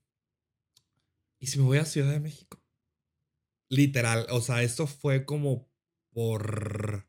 ¿y 1.39 1.47
si 1.47 1.59
me 1.59 1.65
voy 1.65 1.77
a 1.77 1.85
Ciudad 1.85 2.11
de 2.11 2.21
México? 2.21 2.63
Literal, 3.67 4.27
o 4.29 4.41
sea, 4.41 4.63
esto 4.63 4.87
fue 4.87 5.25
como 5.25 5.69
por, 6.11 7.05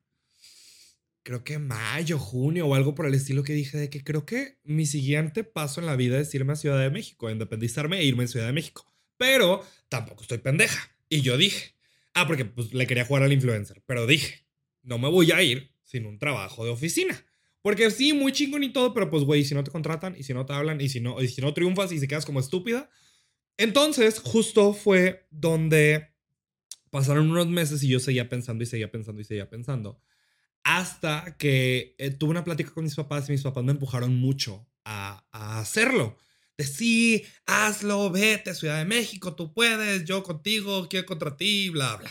creo 1.26 1.42
que 1.42 1.58
mayo, 1.58 2.20
junio 2.20 2.68
o 2.68 2.76
algo 2.76 2.94
por 2.94 3.04
el 3.04 3.12
estilo 3.12 3.42
que 3.42 3.52
dije 3.52 3.76
de 3.76 3.90
que 3.90 4.04
creo 4.04 4.24
que 4.24 4.58
mi 4.62 4.86
siguiente 4.86 5.42
paso 5.42 5.80
en 5.80 5.86
la 5.86 5.96
vida 5.96 6.20
es 6.20 6.32
irme 6.36 6.52
a 6.52 6.56
Ciudad 6.56 6.78
de 6.78 6.88
México, 6.88 7.28
independizarme 7.28 7.98
e 7.98 8.04
irme 8.04 8.24
a 8.24 8.28
Ciudad 8.28 8.46
de 8.46 8.52
México. 8.52 8.86
Pero 9.16 9.66
tampoco 9.88 10.22
estoy 10.22 10.38
pendeja. 10.38 10.88
Y 11.08 11.22
yo 11.22 11.36
dije, 11.36 11.74
ah, 12.14 12.28
porque 12.28 12.44
pues 12.44 12.72
le 12.72 12.86
quería 12.86 13.04
jugar 13.04 13.24
al 13.24 13.32
influencer, 13.32 13.82
pero 13.86 14.06
dije, 14.06 14.46
no 14.84 14.98
me 14.98 15.08
voy 15.08 15.32
a 15.32 15.42
ir 15.42 15.72
sin 15.82 16.06
un 16.06 16.20
trabajo 16.20 16.64
de 16.64 16.70
oficina. 16.70 17.20
Porque 17.60 17.90
sí, 17.90 18.12
muy 18.12 18.30
chingón 18.30 18.62
y 18.62 18.72
todo, 18.72 18.94
pero 18.94 19.10
pues, 19.10 19.24
güey, 19.24 19.44
si 19.44 19.56
no 19.56 19.64
te 19.64 19.72
contratan 19.72 20.14
y 20.16 20.22
si 20.22 20.32
no 20.32 20.46
te 20.46 20.52
hablan 20.52 20.80
y 20.80 20.88
si 20.88 21.00
no, 21.00 21.20
y 21.20 21.26
si 21.26 21.40
no 21.40 21.52
triunfas 21.52 21.90
y 21.90 21.98
si 21.98 22.06
quedas 22.06 22.24
como 22.24 22.38
estúpida. 22.38 22.88
Entonces, 23.56 24.20
justo 24.20 24.74
fue 24.74 25.26
donde 25.30 26.14
pasaron 26.90 27.32
unos 27.32 27.48
meses 27.48 27.82
y 27.82 27.88
yo 27.88 27.98
seguía 27.98 28.28
pensando 28.28 28.62
y 28.62 28.66
seguía 28.68 28.92
pensando 28.92 29.20
y 29.20 29.24
seguía 29.24 29.50
pensando. 29.50 30.00
Hasta 30.68 31.36
que 31.38 31.94
eh, 31.96 32.10
tuve 32.10 32.32
una 32.32 32.42
plática 32.42 32.72
con 32.72 32.82
mis 32.82 32.96
papás 32.96 33.28
y 33.28 33.32
mis 33.32 33.42
papás 33.42 33.62
me 33.62 33.70
empujaron 33.70 34.16
mucho 34.16 34.68
a, 34.84 35.24
hacerlo. 35.60 36.18
De 36.58 36.64
sí, 36.64 37.24
hazlo, 37.46 38.10
vete 38.10 38.52
Ciudad 38.52 38.78
de 38.78 38.84
México, 38.84 39.36
tú 39.36 39.54
puedes, 39.54 40.04
yo 40.04 40.24
contigo, 40.24 40.88
quiero 40.88 41.06
contra 41.06 41.36
ti, 41.36 41.68
bla, 41.68 41.94
bla. 41.94 42.10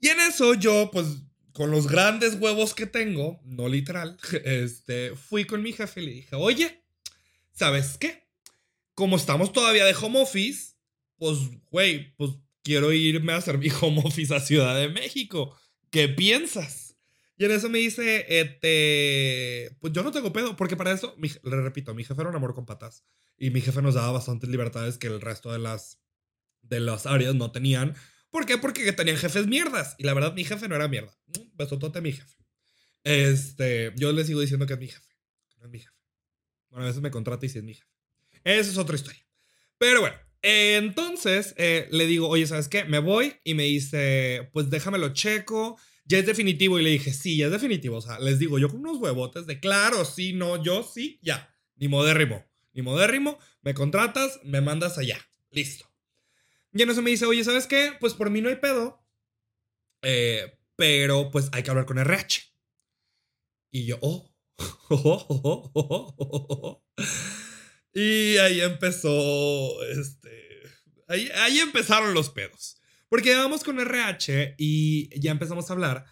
Y 0.00 0.08
en 0.08 0.18
eso 0.18 0.54
yo, 0.54 0.90
pues, 0.92 1.06
con 1.52 1.70
los 1.70 1.86
grandes 1.86 2.34
huevos 2.34 2.74
que 2.74 2.86
tengo, 2.86 3.40
no 3.44 3.68
literal, 3.68 4.18
este, 4.44 5.14
fui 5.14 5.44
con 5.44 5.62
mi 5.62 5.72
jefe 5.72 6.02
y 6.02 6.06
le 6.06 6.12
dije, 6.12 6.34
oye, 6.34 6.82
¿sabes 7.52 7.98
qué? 7.98 8.26
Como 8.94 9.14
estamos 9.14 9.52
todavía 9.52 9.84
de 9.84 9.94
home 9.94 10.22
office, 10.22 10.74
pues, 11.18 11.38
güey, 11.70 12.16
pues 12.16 12.32
quiero 12.64 12.92
irme 12.92 13.32
a 13.32 13.36
hacer 13.36 13.58
mi 13.58 13.68
home 13.80 14.02
office 14.04 14.34
a 14.34 14.40
Ciudad 14.40 14.74
de 14.74 14.88
México. 14.88 15.56
¿Qué 15.90 16.08
piensas? 16.08 16.96
Y 17.36 17.44
en 17.44 17.52
eso 17.52 17.68
me 17.68 17.78
dice, 17.78 18.26
este, 18.40 19.76
pues 19.80 19.92
yo 19.92 20.02
no 20.02 20.10
tengo 20.10 20.32
pedo, 20.32 20.56
porque 20.56 20.76
para 20.76 20.92
eso, 20.92 21.14
le 21.18 21.56
repito, 21.62 21.94
mi 21.94 22.02
jefe 22.02 22.20
era 22.20 22.30
un 22.30 22.36
amor 22.36 22.54
con 22.54 22.66
patas. 22.66 23.04
Y 23.36 23.50
mi 23.50 23.60
jefe 23.60 23.80
nos 23.80 23.94
daba 23.94 24.10
bastantes 24.10 24.50
libertades 24.50 24.98
que 24.98 25.06
el 25.06 25.20
resto 25.20 25.52
de 25.52 25.60
las, 25.60 26.00
de 26.62 26.80
las 26.80 27.06
áreas 27.06 27.36
no 27.36 27.52
tenían. 27.52 27.94
¿Por 28.30 28.44
qué? 28.44 28.58
Porque 28.58 28.92
tenían 28.92 29.16
jefes 29.16 29.46
mierdas. 29.46 29.94
Y 29.98 30.04
la 30.04 30.14
verdad, 30.14 30.34
mi 30.34 30.44
jefe 30.44 30.68
no 30.68 30.74
era 30.74 30.88
mierda. 30.88 31.16
Besotote 31.54 31.98
a 31.98 32.02
mi 32.02 32.12
jefe. 32.12 32.44
Este, 33.04 33.92
yo 33.96 34.12
le 34.12 34.24
sigo 34.24 34.40
diciendo 34.40 34.66
que 34.66 34.72
es 34.72 34.78
mi 34.80 34.88
jefe. 34.88 35.14
No 35.58 35.66
es 35.66 35.70
mi 35.70 35.78
jefe. 35.78 35.94
Bueno, 36.70 36.84
a 36.84 36.88
veces 36.88 37.00
me 37.00 37.12
contrata 37.12 37.46
y 37.46 37.48
sí 37.48 37.58
es 37.58 37.64
mi 37.64 37.74
jefe. 37.74 37.88
Esa 38.42 38.70
es 38.70 38.78
otra 38.78 38.96
historia. 38.96 39.24
Pero 39.78 40.00
bueno, 40.00 40.16
entonces 40.42 41.54
eh, 41.56 41.88
le 41.90 42.06
digo, 42.06 42.28
oye, 42.28 42.46
¿sabes 42.46 42.68
qué? 42.68 42.84
Me 42.84 42.98
voy 42.98 43.34
y 43.44 43.54
me 43.54 43.64
dice, 43.64 44.48
pues 44.52 44.70
déjamelo 44.70 45.12
checo. 45.12 45.78
Ya 46.04 46.18
es 46.18 46.26
definitivo. 46.26 46.78
Y 46.78 46.82
le 46.82 46.90
dije, 46.90 47.12
sí, 47.12 47.36
ya 47.36 47.46
es 47.46 47.52
definitivo. 47.52 47.96
O 47.96 48.00
sea, 48.00 48.18
les 48.18 48.38
digo, 48.38 48.58
yo 48.58 48.68
con 48.68 48.80
unos 48.80 48.98
huevotes 48.98 49.46
de 49.46 49.60
claro, 49.60 50.04
sí, 50.04 50.32
no, 50.32 50.62
yo 50.62 50.82
sí, 50.82 51.18
ya. 51.22 51.54
Ni 51.76 51.88
modérrimo. 51.88 52.44
Ni 52.72 52.82
modérrimo. 52.82 53.38
Me 53.62 53.74
contratas, 53.74 54.40
me 54.44 54.60
mandas 54.60 54.96
allá. 54.98 55.18
Listo. 55.50 55.86
Y 56.72 56.82
en 56.82 56.90
eso 56.90 57.02
me 57.02 57.10
dice, 57.10 57.26
oye, 57.26 57.44
¿sabes 57.44 57.66
qué? 57.66 57.92
Pues 57.98 58.14
por 58.14 58.30
mí 58.30 58.40
no 58.40 58.48
hay 58.48 58.56
pedo. 58.56 59.04
Eh, 60.02 60.58
pero 60.76 61.30
pues 61.30 61.48
hay 61.52 61.62
que 61.62 61.70
hablar 61.70 61.86
con 61.86 61.98
RH. 61.98 62.42
Y 63.70 63.84
yo, 63.86 63.98
oh, 64.00 64.30
y 67.98 68.38
ahí 68.38 68.60
empezó, 68.60 69.82
este, 69.82 70.62
ahí, 71.08 71.28
ahí 71.34 71.58
empezaron 71.58 72.14
los 72.14 72.30
pedos. 72.30 72.80
Porque 73.08 73.34
vamos 73.34 73.64
con 73.64 73.80
RH 73.80 74.54
y 74.56 75.18
ya 75.20 75.32
empezamos 75.32 75.68
a 75.68 75.72
hablar. 75.72 76.04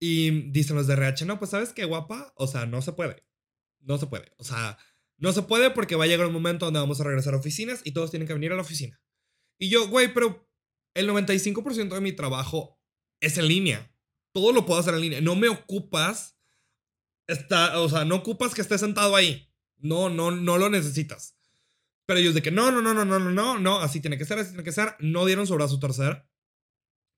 Y 0.00 0.50
dicen 0.50 0.76
los 0.76 0.86
de 0.86 0.94
RH, 0.94 1.26
no, 1.26 1.38
pues 1.38 1.50
sabes 1.50 1.74
qué, 1.74 1.84
guapa, 1.84 2.32
o 2.36 2.46
sea, 2.46 2.64
no 2.64 2.80
se 2.80 2.92
puede. 2.92 3.26
No 3.80 3.98
se 3.98 4.06
puede. 4.06 4.32
O 4.38 4.44
sea, 4.44 4.78
no 5.18 5.32
se 5.32 5.42
puede 5.42 5.70
porque 5.70 5.94
va 5.94 6.04
a 6.04 6.06
llegar 6.06 6.26
un 6.26 6.32
momento 6.32 6.64
donde 6.64 6.80
vamos 6.80 7.00
a 7.00 7.04
regresar 7.04 7.34
a 7.34 7.38
oficinas 7.38 7.82
y 7.84 7.92
todos 7.92 8.10
tienen 8.10 8.26
que 8.26 8.34
venir 8.34 8.52
a 8.52 8.56
la 8.56 8.62
oficina. 8.62 8.98
Y 9.58 9.68
yo, 9.68 9.88
güey, 9.88 10.14
pero 10.14 10.48
el 10.94 11.06
95% 11.08 11.94
de 11.94 12.00
mi 12.00 12.12
trabajo 12.12 12.80
es 13.20 13.36
en 13.36 13.48
línea. 13.48 13.94
Todo 14.32 14.52
lo 14.52 14.64
puedo 14.64 14.80
hacer 14.80 14.94
en 14.94 15.02
línea. 15.02 15.20
No 15.20 15.36
me 15.36 15.48
ocupas, 15.48 16.38
está, 17.26 17.78
o 17.80 17.88
sea, 17.90 18.06
no 18.06 18.16
ocupas 18.16 18.54
que 18.54 18.62
estés 18.62 18.80
sentado 18.80 19.16
ahí. 19.16 19.45
No, 19.78 20.08
no, 20.08 20.30
no 20.30 20.58
lo 20.58 20.68
necesitas. 20.68 21.36
Pero 22.06 22.20
ellos 22.20 22.34
de 22.34 22.42
que 22.42 22.50
no, 22.52 22.70
no, 22.70 22.80
no, 22.80 22.94
no, 22.94 23.04
no, 23.04 23.18
no, 23.18 23.30
no, 23.30 23.58
no, 23.58 23.80
así 23.80 24.00
tiene 24.00 24.16
que 24.16 24.24
ser, 24.24 24.38
así 24.38 24.50
tiene 24.50 24.64
que 24.64 24.72
ser. 24.72 24.94
No 25.00 25.24
dieron 25.24 25.46
su 25.46 25.54
brazo 25.54 25.80
tercer. 25.80 26.24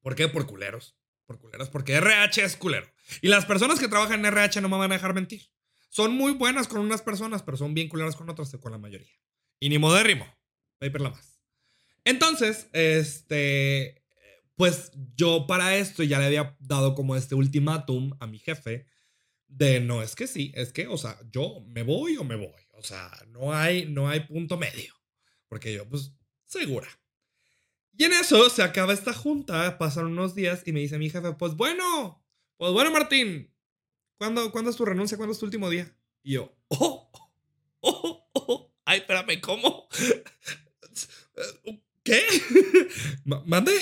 ¿Por 0.00 0.14
qué? 0.14 0.28
Por 0.28 0.46
culeros. 0.46 0.96
Por 1.26 1.38
culeros. 1.38 1.68
Porque 1.68 1.94
RH 1.94 2.42
es 2.44 2.56
culero. 2.56 2.86
Y 3.20 3.28
las 3.28 3.44
personas 3.44 3.78
que 3.78 3.88
trabajan 3.88 4.20
en 4.20 4.26
RH 4.26 4.60
no 4.60 4.68
me 4.68 4.78
van 4.78 4.90
a 4.90 4.94
dejar 4.94 5.14
mentir. 5.14 5.50
Son 5.90 6.14
muy 6.14 6.32
buenas 6.32 6.68
con 6.68 6.80
unas 6.80 7.02
personas, 7.02 7.42
pero 7.42 7.56
son 7.56 7.74
bien 7.74 7.88
culeras 7.88 8.16
con 8.16 8.28
otras, 8.30 8.50
con 8.56 8.72
la 8.72 8.78
mayoría. 8.78 9.12
Y 9.60 9.68
ni 9.68 9.78
modérrimo. 9.78 10.26
Paper 10.78 11.00
la 11.00 11.10
más. 11.10 11.40
Entonces, 12.04 12.68
este, 12.72 14.02
pues 14.56 14.92
yo 15.16 15.46
para 15.46 15.76
esto 15.76 16.02
ya 16.02 16.18
le 16.18 16.26
había 16.26 16.56
dado 16.60 16.94
como 16.94 17.16
este 17.16 17.34
ultimátum 17.34 18.16
a 18.20 18.26
mi 18.26 18.38
jefe 18.38 18.86
de 19.48 19.80
no 19.80 20.02
es 20.02 20.14
que 20.14 20.26
sí, 20.26 20.52
es 20.54 20.72
que, 20.72 20.86
o 20.86 20.96
sea, 20.96 21.18
yo 21.32 21.64
me 21.66 21.82
voy 21.82 22.16
o 22.16 22.24
me 22.24 22.36
voy. 22.36 22.62
O 22.72 22.82
sea, 22.82 23.10
no 23.28 23.52
hay, 23.52 23.86
no 23.86 24.08
hay 24.08 24.20
punto 24.20 24.56
medio. 24.56 24.94
Porque 25.48 25.72
yo, 25.72 25.88
pues, 25.88 26.12
segura. 26.44 26.88
Y 27.96 28.04
en 28.04 28.12
eso 28.12 28.48
se 28.50 28.62
acaba 28.62 28.92
esta 28.92 29.12
junta, 29.12 29.76
pasan 29.78 30.06
unos 30.06 30.34
días 30.34 30.62
y 30.64 30.72
me 30.72 30.80
dice 30.80 30.98
mi 30.98 31.10
jefe, 31.10 31.32
pues 31.32 31.56
bueno, 31.56 32.24
pues 32.56 32.72
bueno, 32.72 32.92
Martín, 32.92 33.52
¿cuándo, 34.18 34.52
¿cuándo 34.52 34.70
es 34.70 34.76
tu 34.76 34.84
renuncia? 34.84 35.16
¿Cuándo 35.16 35.32
es 35.32 35.40
tu 35.40 35.46
último 35.46 35.68
día? 35.68 35.92
Y 36.22 36.34
yo, 36.34 36.56
oh, 36.68 37.10
oh, 37.80 38.30
oh, 38.34 38.72
ay, 38.84 39.00
espérame, 39.00 39.40
¿cómo? 39.40 39.88
¿qué? 42.04 42.22
¿Mande? 43.24 43.72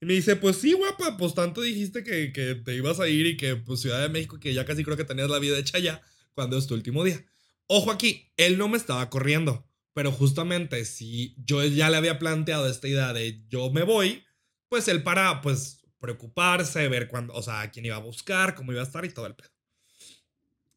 Y 0.00 0.06
me 0.06 0.14
dice, 0.14 0.36
pues 0.36 0.56
sí, 0.58 0.72
guapa, 0.74 1.16
pues 1.16 1.34
tanto 1.34 1.60
dijiste 1.62 2.04
que, 2.04 2.32
que, 2.32 2.54
te 2.54 2.74
ibas 2.74 3.00
a 3.00 3.08
ir 3.08 3.26
y 3.26 3.36
que 3.36 3.56
pues 3.56 3.80
Ciudad 3.80 4.00
de 4.00 4.08
México, 4.08 4.38
que 4.38 4.54
ya 4.54 4.64
casi 4.64 4.84
creo 4.84 4.96
que 4.96 5.04
tenías 5.04 5.28
la 5.28 5.40
vida 5.40 5.58
hecha 5.58 5.78
ya, 5.78 6.00
cuando 6.34 6.56
es 6.56 6.66
tu 6.66 6.74
último 6.74 7.02
día. 7.02 7.24
Ojo 7.66 7.90
aquí, 7.90 8.32
él 8.36 8.58
no 8.58 8.68
me 8.68 8.76
estaba 8.76 9.10
corriendo, 9.10 9.68
pero 9.92 10.12
justamente 10.12 10.84
si 10.84 11.34
yo 11.44 11.64
ya 11.64 11.90
le 11.90 11.96
había 11.96 12.18
planteado 12.18 12.68
esta 12.68 12.86
idea 12.86 13.12
de 13.12 13.42
yo 13.48 13.70
me 13.70 13.82
voy, 13.82 14.22
pues 14.68 14.86
él 14.86 15.02
para, 15.02 15.40
pues, 15.40 15.80
preocuparse, 15.98 16.86
ver 16.88 17.08
cuándo, 17.08 17.34
o 17.34 17.42
sea, 17.42 17.70
quién 17.70 17.84
iba 17.86 17.96
a 17.96 18.00
buscar, 18.00 18.54
cómo 18.54 18.72
iba 18.72 18.80
a 18.80 18.84
estar 18.84 19.04
y 19.04 19.10
todo 19.10 19.26
el 19.26 19.34
pedo. 19.34 19.50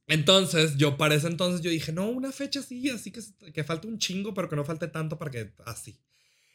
Entonces, 0.08 0.76
yo 0.78 0.98
para 0.98 1.16
ese 1.16 1.28
entonces 1.28 1.62
yo 1.62 1.70
dije, 1.70 1.92
no, 1.94 2.10
una 2.10 2.32
fecha 2.32 2.60
así, 2.60 2.90
así 2.90 3.12
que, 3.12 3.22
que 3.54 3.64
falte 3.64 3.88
un 3.88 4.00
chingo, 4.00 4.34
pero 4.34 4.50
que 4.50 4.56
no 4.56 4.66
falte 4.66 4.88
tanto 4.88 5.18
para 5.18 5.32
que 5.32 5.54
así. 5.66 5.98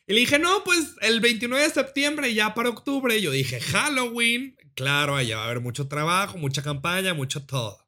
Y 0.06 0.14
le 0.14 0.20
dije, 0.20 0.38
no, 0.38 0.62
pues 0.64 0.94
el 1.00 1.20
29 1.20 1.64
de 1.64 1.70
septiembre, 1.70 2.32
ya 2.32 2.54
para 2.54 2.68
octubre. 2.68 3.20
yo 3.20 3.30
dije, 3.30 3.60
Halloween. 3.60 4.56
Claro, 4.74 5.16
allá 5.16 5.36
va 5.36 5.42
a 5.42 5.46
haber 5.46 5.60
mucho 5.60 5.88
trabajo, 5.88 6.38
mucha 6.38 6.62
campaña, 6.62 7.14
mucho 7.14 7.44
todo. 7.44 7.86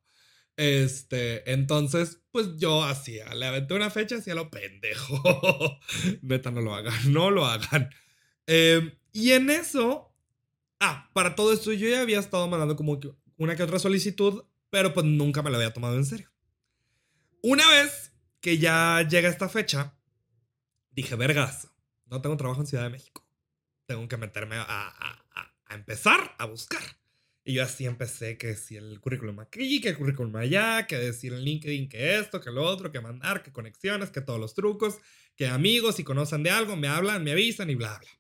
Este, 0.57 1.53
entonces, 1.53 2.21
pues 2.33 2.57
yo 2.57 2.83
hacía, 2.83 3.33
le 3.35 3.47
aventé 3.47 3.75
una 3.75 3.91
fecha, 3.91 4.17
hacía 4.17 4.35
lo 4.35 4.51
pendejo. 4.51 5.23
Neta, 6.23 6.51
no 6.51 6.61
lo 6.61 6.75
hagan, 6.75 7.13
no 7.13 7.31
lo 7.31 7.47
hagan. 7.47 7.91
Em, 8.47 8.93
y 9.13 9.33
en 9.33 9.51
eso, 9.51 10.13
ah, 10.81 11.11
para 11.13 11.37
todo 11.37 11.53
esto 11.53 11.73
yo 11.73 11.89
ya 11.89 12.01
había 12.01 12.19
estado 12.19 12.49
mandando 12.49 12.75
como 12.75 12.99
una 13.37 13.55
que 13.55 13.63
otra 13.63 13.79
solicitud, 13.79 14.45
pero 14.71 14.93
pues 14.93 15.07
nunca 15.07 15.43
me 15.43 15.51
la 15.51 15.59
había 15.59 15.73
tomado 15.73 15.95
en 15.95 16.05
serio. 16.05 16.29
Una 17.43 17.69
vez 17.69 18.13
que 18.41 18.59
ya 18.59 19.07
llega 19.09 19.29
esta 19.29 19.49
fecha, 19.49 19.97
dije, 20.91 21.15
vergas, 21.15 21.69
no 22.11 22.21
tengo 22.21 22.37
trabajo 22.37 22.61
en 22.61 22.67
Ciudad 22.67 22.85
de 22.85 22.91
México. 22.91 23.27
Tengo 23.87 24.07
que 24.09 24.17
meterme 24.17 24.57
a, 24.57 24.65
a, 24.69 25.25
a, 25.67 25.75
empezar 25.75 26.35
a 26.39 26.47
buscar. 26.47 26.83
Y 27.45 27.55
yo 27.55 27.63
así 27.63 27.87
empecé 27.87 28.37
que 28.37 28.55
si 28.55 28.77
el 28.77 29.01
currículum 29.01 29.41
aquí, 29.41 29.81
que 29.81 29.91
el 29.91 29.97
currículum 29.97 30.37
allá, 30.37 30.87
que 30.87 30.97
decir 30.99 31.33
en 31.33 31.41
LinkedIn 31.41 31.89
que 31.89 32.19
esto, 32.19 32.41
que 32.41 32.51
lo 32.51 32.63
otro, 32.63 32.93
que 32.93 33.01
mandar, 33.01 33.43
que 33.43 33.53
conexiones, 33.53 34.11
que 34.11 34.21
todos 34.21 34.39
los 34.39 34.55
trucos, 34.55 34.99
que 35.35 35.47
amigos 35.47 35.97
si 35.97 36.05
conocen 36.05 36.43
de 36.43 36.51
algo 36.51 36.77
me 36.77 36.89
hablan, 36.89 37.25
me 37.25 37.33
avisan 37.33 37.71
y 37.71 37.75
bla, 37.75 37.99
bla. 37.99 38.11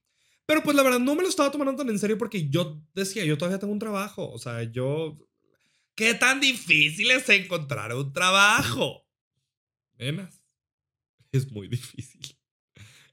Pero 0.46 0.62
pues 0.62 0.74
la 0.74 0.82
verdad 0.82 1.00
no 1.00 1.14
me 1.14 1.22
lo 1.22 1.28
estaba 1.28 1.50
tomando 1.50 1.76
tan 1.76 1.90
en 1.90 1.98
serio 1.98 2.16
porque 2.16 2.48
yo 2.48 2.82
decía, 2.94 3.24
yo 3.24 3.36
todavía 3.36 3.58
tengo 3.58 3.72
un 3.72 3.78
trabajo. 3.78 4.30
O 4.30 4.38
sea, 4.38 4.62
yo... 4.62 5.18
¿qué 5.98 6.14
tan 6.14 6.40
difícil 6.40 7.10
es 7.10 7.28
encontrar 7.28 7.92
un 7.92 8.12
trabajo? 8.12 9.04
Nenas, 9.98 10.44
es 11.32 11.50
muy 11.50 11.66
difícil. 11.66 12.37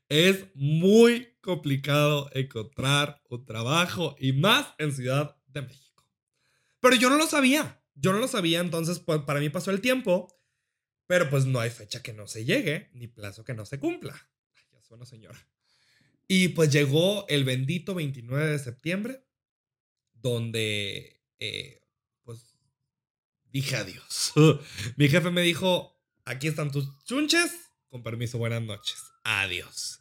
Es 0.10 0.46
muy 0.56 1.36
complicado 1.42 2.30
encontrar 2.34 3.22
un 3.30 3.46
trabajo 3.46 4.16
y 4.20 4.34
más 4.34 4.74
en 4.78 4.94
Ciudad 4.94 5.38
de 5.48 5.64
México. 5.64 6.06
Pero 6.80 6.96
yo 6.96 7.10
no 7.10 7.18
lo 7.18 7.28
sabía. 7.28 7.82
Yo 7.96 8.12
no 8.12 8.20
lo 8.20 8.28
sabía, 8.28 8.60
entonces 8.60 9.00
pues, 9.00 9.22
para 9.22 9.40
mí 9.40 9.50
pasó 9.50 9.72
el 9.72 9.82
tiempo. 9.82 10.28
Pero 11.08 11.30
pues 11.30 11.46
no 11.46 11.60
hay 11.60 11.70
fecha 11.70 12.02
que 12.02 12.14
no 12.14 12.28
se 12.28 12.46
llegue, 12.46 12.90
ni 12.94 13.08
plazo 13.08 13.44
que 13.44 13.54
no 13.54 13.66
se 13.66 13.80
cumpla. 13.80 14.16
ya 14.72 14.82
suena 14.82 15.06
señora. 15.06 15.40
Y 16.28 16.50
pues 16.50 16.72
llegó 16.72 17.28
el 17.28 17.44
bendito 17.44 17.94
29 17.94 18.48
de 18.48 18.60
septiembre, 18.60 19.24
donde 20.14 21.24
eh, 21.40 21.82
pues 22.24 22.56
dije 23.52 23.76
adiós. 23.76 24.34
Mi 24.98 25.08
jefe 25.08 25.30
me 25.30 25.42
dijo, 25.42 26.02
aquí 26.26 26.48
están 26.48 26.72
tus 26.72 26.88
chunches, 27.06 27.52
con 27.90 28.02
permiso, 28.02 28.40
buenas 28.40 28.64
noches, 28.64 28.98
adiós. 29.26 30.00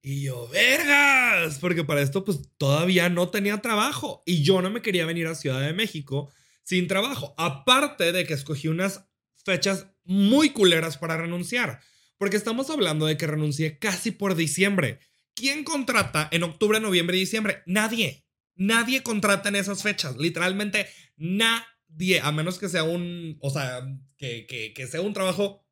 Y 0.00 0.22
yo, 0.22 0.48
vergas, 0.48 1.58
porque 1.60 1.84
para 1.84 2.00
esto 2.00 2.24
pues 2.24 2.40
todavía 2.56 3.08
no 3.10 3.28
tenía 3.28 3.60
trabajo 3.60 4.22
y 4.24 4.42
yo 4.42 4.62
no 4.62 4.70
me 4.70 4.82
quería 4.82 5.06
venir 5.06 5.26
a 5.26 5.34
Ciudad 5.34 5.60
de 5.60 5.74
México 5.74 6.32
sin 6.64 6.88
trabajo. 6.88 7.34
Aparte 7.36 8.12
de 8.12 8.26
que 8.26 8.34
escogí 8.34 8.68
unas 8.68 9.04
fechas 9.44 9.88
muy 10.04 10.50
culeras 10.50 10.96
para 10.96 11.16
renunciar, 11.16 11.80
porque 12.18 12.36
estamos 12.36 12.70
hablando 12.70 13.06
de 13.06 13.16
que 13.16 13.26
renuncié 13.26 13.78
casi 13.78 14.10
por 14.10 14.34
diciembre. 14.34 14.98
¿Quién 15.34 15.64
contrata 15.64 16.28
en 16.30 16.42
octubre, 16.42 16.80
noviembre 16.80 17.16
y 17.16 17.20
diciembre? 17.20 17.62
Nadie. 17.66 18.24
Nadie 18.54 19.02
contrata 19.02 19.48
en 19.48 19.56
esas 19.56 19.82
fechas. 19.82 20.16
Literalmente 20.16 20.86
nadie. 21.16 22.20
A 22.22 22.32
menos 22.32 22.58
que 22.58 22.68
sea 22.68 22.84
un. 22.84 23.38
O 23.40 23.50
sea, 23.50 23.82
que, 24.16 24.46
que, 24.46 24.86
sea 24.86 25.00
un 25.00 25.14
trabajo 25.14 25.66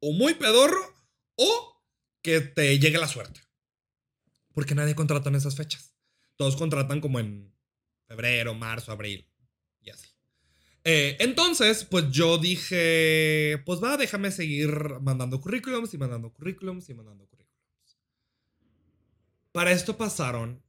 o 0.00 0.12
muy 0.12 0.34
pedorro 0.34 0.80
o 1.36 1.81
que 2.22 2.40
te 2.40 2.78
llegue 2.78 2.98
la 2.98 3.08
suerte. 3.08 3.40
Porque 4.54 4.74
nadie 4.74 4.94
contrata 4.94 5.28
en 5.28 5.34
esas 5.36 5.56
fechas. 5.56 5.94
Todos 6.36 6.56
contratan 6.56 7.00
como 7.00 7.20
en 7.20 7.52
febrero, 8.06 8.54
marzo, 8.54 8.92
abril 8.92 9.28
y 9.80 9.90
así. 9.90 10.08
Eh, 10.84 11.16
entonces, 11.20 11.84
pues 11.84 12.10
yo 12.10 12.38
dije, 12.38 13.62
pues 13.64 13.82
va, 13.82 13.96
déjame 13.96 14.30
seguir 14.30 15.00
mandando 15.00 15.40
currículums 15.40 15.94
y 15.94 15.98
mandando 15.98 16.32
currículums 16.32 16.88
y 16.88 16.94
mandando 16.94 17.26
currículums. 17.26 17.98
Para 19.52 19.72
esto 19.72 19.96
pasaron 19.96 20.62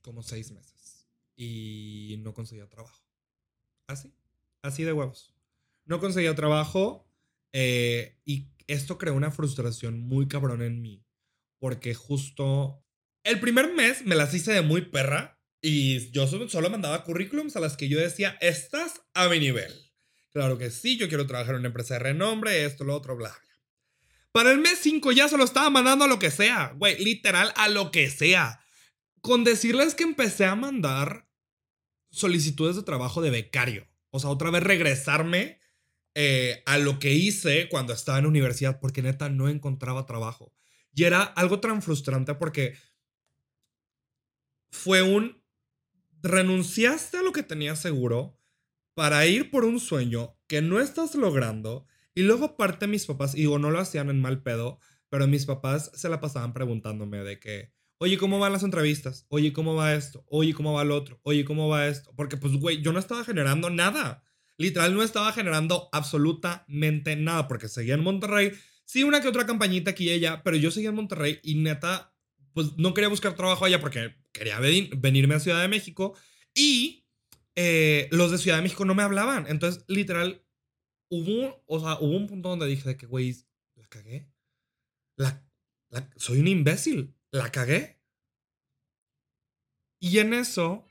como 0.00 0.22
seis 0.22 0.52
meses 0.52 1.06
y 1.36 2.16
no 2.20 2.32
conseguía 2.32 2.68
trabajo. 2.68 3.04
Así, 3.86 4.12
así 4.62 4.84
de 4.84 4.92
huevos. 4.92 5.34
No 5.84 6.00
conseguía 6.00 6.34
trabajo 6.34 7.06
eh, 7.52 8.16
y 8.24 8.48
esto 8.66 8.98
creó 8.98 9.14
una 9.14 9.30
frustración 9.30 10.00
muy 10.00 10.28
cabrón 10.28 10.62
en 10.62 10.80
mí 10.80 11.04
porque 11.64 11.94
justo 11.94 12.84
el 13.24 13.40
primer 13.40 13.72
mes 13.72 14.04
me 14.04 14.16
las 14.16 14.34
hice 14.34 14.52
de 14.52 14.60
muy 14.60 14.82
perra 14.82 15.40
y 15.62 16.10
yo 16.10 16.26
solo 16.26 16.68
mandaba 16.68 17.04
currículums 17.04 17.56
a 17.56 17.60
las 17.60 17.78
que 17.78 17.88
yo 17.88 17.98
decía, 17.98 18.36
estás 18.42 19.00
a 19.14 19.30
mi 19.30 19.38
nivel. 19.38 19.72
Claro 20.30 20.58
que 20.58 20.70
sí, 20.70 20.98
yo 20.98 21.08
quiero 21.08 21.26
trabajar 21.26 21.54
en 21.54 21.60
una 21.60 21.68
empresa 21.68 21.94
de 21.94 22.00
renombre, 22.00 22.66
esto, 22.66 22.84
lo 22.84 22.94
otro, 22.94 23.16
bla, 23.16 23.30
bla. 23.30 23.58
Para 24.30 24.50
el 24.50 24.58
mes 24.58 24.78
5 24.82 25.10
ya 25.12 25.26
se 25.26 25.38
lo 25.38 25.44
estaba 25.44 25.70
mandando 25.70 26.04
a 26.04 26.08
lo 26.08 26.18
que 26.18 26.30
sea, 26.30 26.74
güey, 26.76 27.02
literal 27.02 27.50
a 27.56 27.70
lo 27.70 27.90
que 27.90 28.10
sea. 28.10 28.60
Con 29.22 29.42
decirles 29.42 29.94
que 29.94 30.02
empecé 30.02 30.44
a 30.44 30.56
mandar 30.56 31.26
solicitudes 32.10 32.76
de 32.76 32.82
trabajo 32.82 33.22
de 33.22 33.30
becario. 33.30 33.88
O 34.10 34.20
sea, 34.20 34.28
otra 34.28 34.50
vez 34.50 34.62
regresarme 34.62 35.60
eh, 36.14 36.62
a 36.66 36.78
lo 36.78 36.98
que 36.98 37.12
hice 37.12 37.68
cuando 37.68 37.92
estaba 37.92 38.18
en 38.18 38.26
universidad, 38.26 38.80
porque 38.80 39.02
neta 39.02 39.28
no 39.28 39.48
encontraba 39.48 40.06
trabajo. 40.06 40.52
Y 40.94 41.04
era 41.04 41.22
algo 41.22 41.60
tan 41.60 41.82
frustrante 41.82 42.34
porque 42.34 42.76
fue 44.70 45.02
un 45.02 45.42
renunciaste 46.22 47.18
a 47.18 47.22
lo 47.22 47.32
que 47.32 47.42
tenías 47.42 47.80
seguro 47.80 48.40
para 48.94 49.26
ir 49.26 49.50
por 49.50 49.64
un 49.64 49.80
sueño 49.80 50.38
que 50.46 50.62
no 50.62 50.80
estás 50.80 51.14
logrando 51.14 51.86
y 52.14 52.22
luego 52.22 52.44
aparte 52.44 52.86
mis 52.86 53.06
papás, 53.06 53.32
digo, 53.32 53.58
no 53.58 53.70
lo 53.70 53.80
hacían 53.80 54.08
en 54.08 54.20
mal 54.20 54.42
pedo, 54.42 54.78
pero 55.08 55.26
mis 55.26 55.46
papás 55.46 55.90
se 55.94 56.08
la 56.08 56.20
pasaban 56.20 56.52
preguntándome 56.52 57.18
de 57.24 57.40
que, 57.40 57.72
oye, 57.98 58.16
¿cómo 58.18 58.38
van 58.38 58.52
las 58.52 58.62
entrevistas? 58.62 59.26
Oye, 59.28 59.52
¿cómo 59.52 59.74
va 59.74 59.94
esto? 59.94 60.24
Oye, 60.28 60.54
¿cómo 60.54 60.72
va 60.72 60.84
lo 60.84 60.96
otro? 60.96 61.18
Oye, 61.24 61.44
¿cómo 61.44 61.68
va 61.68 61.88
esto? 61.88 62.12
Porque 62.16 62.36
pues, 62.36 62.54
güey, 62.54 62.82
yo 62.82 62.92
no 62.92 63.00
estaba 63.00 63.24
generando 63.24 63.68
nada. 63.68 64.22
Literal, 64.56 64.94
no 64.94 65.02
estaba 65.02 65.32
generando 65.32 65.88
absolutamente 65.92 67.16
nada 67.16 67.48
porque 67.48 67.68
seguía 67.68 67.94
en 67.94 68.02
Monterrey. 68.02 68.52
Sí, 68.84 69.02
una 69.02 69.20
que 69.20 69.28
otra 69.28 69.46
campañita 69.46 69.90
aquí 69.90 70.04
y 70.04 70.12
allá, 70.12 70.42
pero 70.42 70.56
yo 70.56 70.70
seguía 70.70 70.90
en 70.90 70.96
Monterrey 70.96 71.40
y 71.42 71.56
neta, 71.56 72.14
pues 72.52 72.76
no 72.76 72.94
quería 72.94 73.08
buscar 73.08 73.34
trabajo 73.34 73.64
allá 73.64 73.80
porque 73.80 74.14
quería 74.32 74.60
venirme 74.60 75.34
a 75.34 75.40
Ciudad 75.40 75.60
de 75.60 75.68
México 75.68 76.14
y 76.54 77.04
eh, 77.56 78.08
los 78.10 78.30
de 78.30 78.38
Ciudad 78.38 78.58
de 78.58 78.62
México 78.62 78.84
no 78.84 78.94
me 78.94 79.02
hablaban. 79.02 79.46
Entonces, 79.48 79.84
literal, 79.88 80.44
hubo, 81.08 81.62
o 81.66 81.80
sea, 81.80 81.98
hubo 82.00 82.16
un 82.16 82.26
punto 82.26 82.48
donde 82.50 82.66
dije 82.66 82.88
de 82.88 82.96
que, 82.96 83.06
güey, 83.06 83.34
la 83.74 83.86
cagué. 83.88 84.30
La, 85.16 85.44
soy 86.16 86.40
un 86.40 86.48
imbécil. 86.48 87.14
La 87.30 87.50
cagué. 87.50 88.00
Y 90.00 90.18
en 90.18 90.34
eso 90.34 90.86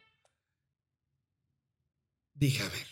dije, 2.33 2.63
a 2.63 2.69
ver, 2.69 2.87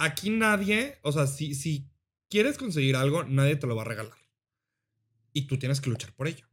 aquí 0.00 0.30
nadie, 0.30 0.98
o 1.02 1.12
sea, 1.12 1.26
si, 1.26 1.54
si 1.54 1.88
quieres 2.28 2.58
conseguir 2.58 2.96
algo, 2.96 3.24
nadie 3.24 3.56
te 3.56 3.66
lo 3.66 3.76
va 3.76 3.82
a 3.82 3.86
regalar. 3.86 4.18
Y 5.32 5.42
tú 5.42 5.58
tienes 5.58 5.80
que 5.80 5.90
luchar 5.90 6.12
por 6.14 6.26
ello. 6.26 6.46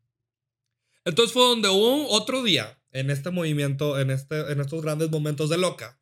Entonces 1.05 1.33
fue 1.33 1.43
donde 1.43 1.69
hubo 1.69 2.09
otro 2.09 2.43
día 2.43 2.81
en 2.91 3.09
este 3.09 3.31
movimiento, 3.31 3.99
en, 3.99 4.11
este, 4.11 4.51
en 4.51 4.59
estos 4.59 4.81
grandes 4.81 5.09
momentos 5.09 5.49
de 5.49 5.57
loca, 5.57 5.99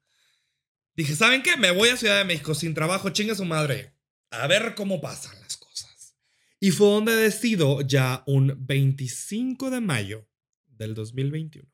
Dije, 0.95 1.15
¿saben 1.15 1.43
qué? 1.43 1.57
Me 1.57 1.71
voy 1.71 1.89
a 1.89 1.97
Ciudad 1.97 2.19
de 2.19 2.25
México 2.25 2.55
sin 2.55 2.73
trabajo, 2.73 3.09
chingue 3.09 3.35
su 3.35 3.43
madre. 3.43 3.93
A 4.31 4.47
ver 4.47 4.75
cómo 4.75 5.01
pasan 5.01 5.39
las 5.41 5.57
cosas. 5.57 6.17
Y 6.59 6.71
fue 6.71 6.87
donde 6.87 7.13
decido 7.15 7.81
ya 7.81 8.23
un 8.27 8.55
25 8.65 9.69
de 9.69 9.81
mayo 9.81 10.29
del 10.67 10.95
2021. 10.95 11.69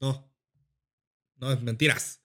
No, 0.00 0.32
no 1.36 1.52
es 1.52 1.62
mentiras. 1.62 2.20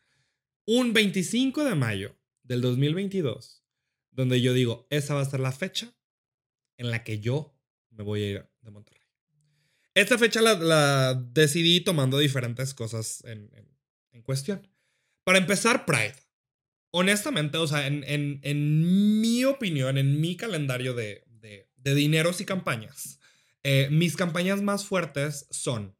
Un 0.65 0.91
25 0.91 1.63
de 1.63 1.75
mayo 1.75 2.19
del 2.51 2.59
2022, 2.59 3.63
donde 4.11 4.41
yo 4.41 4.53
digo, 4.53 4.85
esa 4.89 5.15
va 5.15 5.21
a 5.21 5.29
ser 5.29 5.39
la 5.39 5.53
fecha 5.53 5.95
en 6.75 6.91
la 6.91 7.05
que 7.05 7.21
yo 7.21 7.57
me 7.91 8.03
voy 8.03 8.23
a 8.23 8.27
ir 8.27 8.49
de 8.59 8.71
Monterrey. 8.71 9.07
Esta 9.93 10.17
fecha 10.17 10.41
la, 10.41 11.13
decidí 11.13 11.79
tomando 11.79 12.17
diferentes 12.17 12.73
cosas 12.73 13.23
en, 13.23 13.49
cuestión. 14.23 14.67
Para 15.23 15.37
empezar, 15.37 15.85
Pride. 15.85 16.15
Honestamente, 16.91 17.57
o 17.57 17.65
sea, 17.67 17.87
en, 17.87 18.03
en, 18.05 19.21
mi 19.21 19.45
opinión, 19.45 19.97
en 19.97 20.19
mi 20.19 20.35
calendario 20.35 20.93
de, 20.93 21.23
de, 21.77 21.95
dineros 21.95 22.41
y 22.41 22.45
campañas, 22.45 23.19
eh, 23.63 23.87
mis 23.91 24.17
campañas 24.17 24.61
más 24.61 24.85
fuertes 24.85 25.47
son 25.51 25.95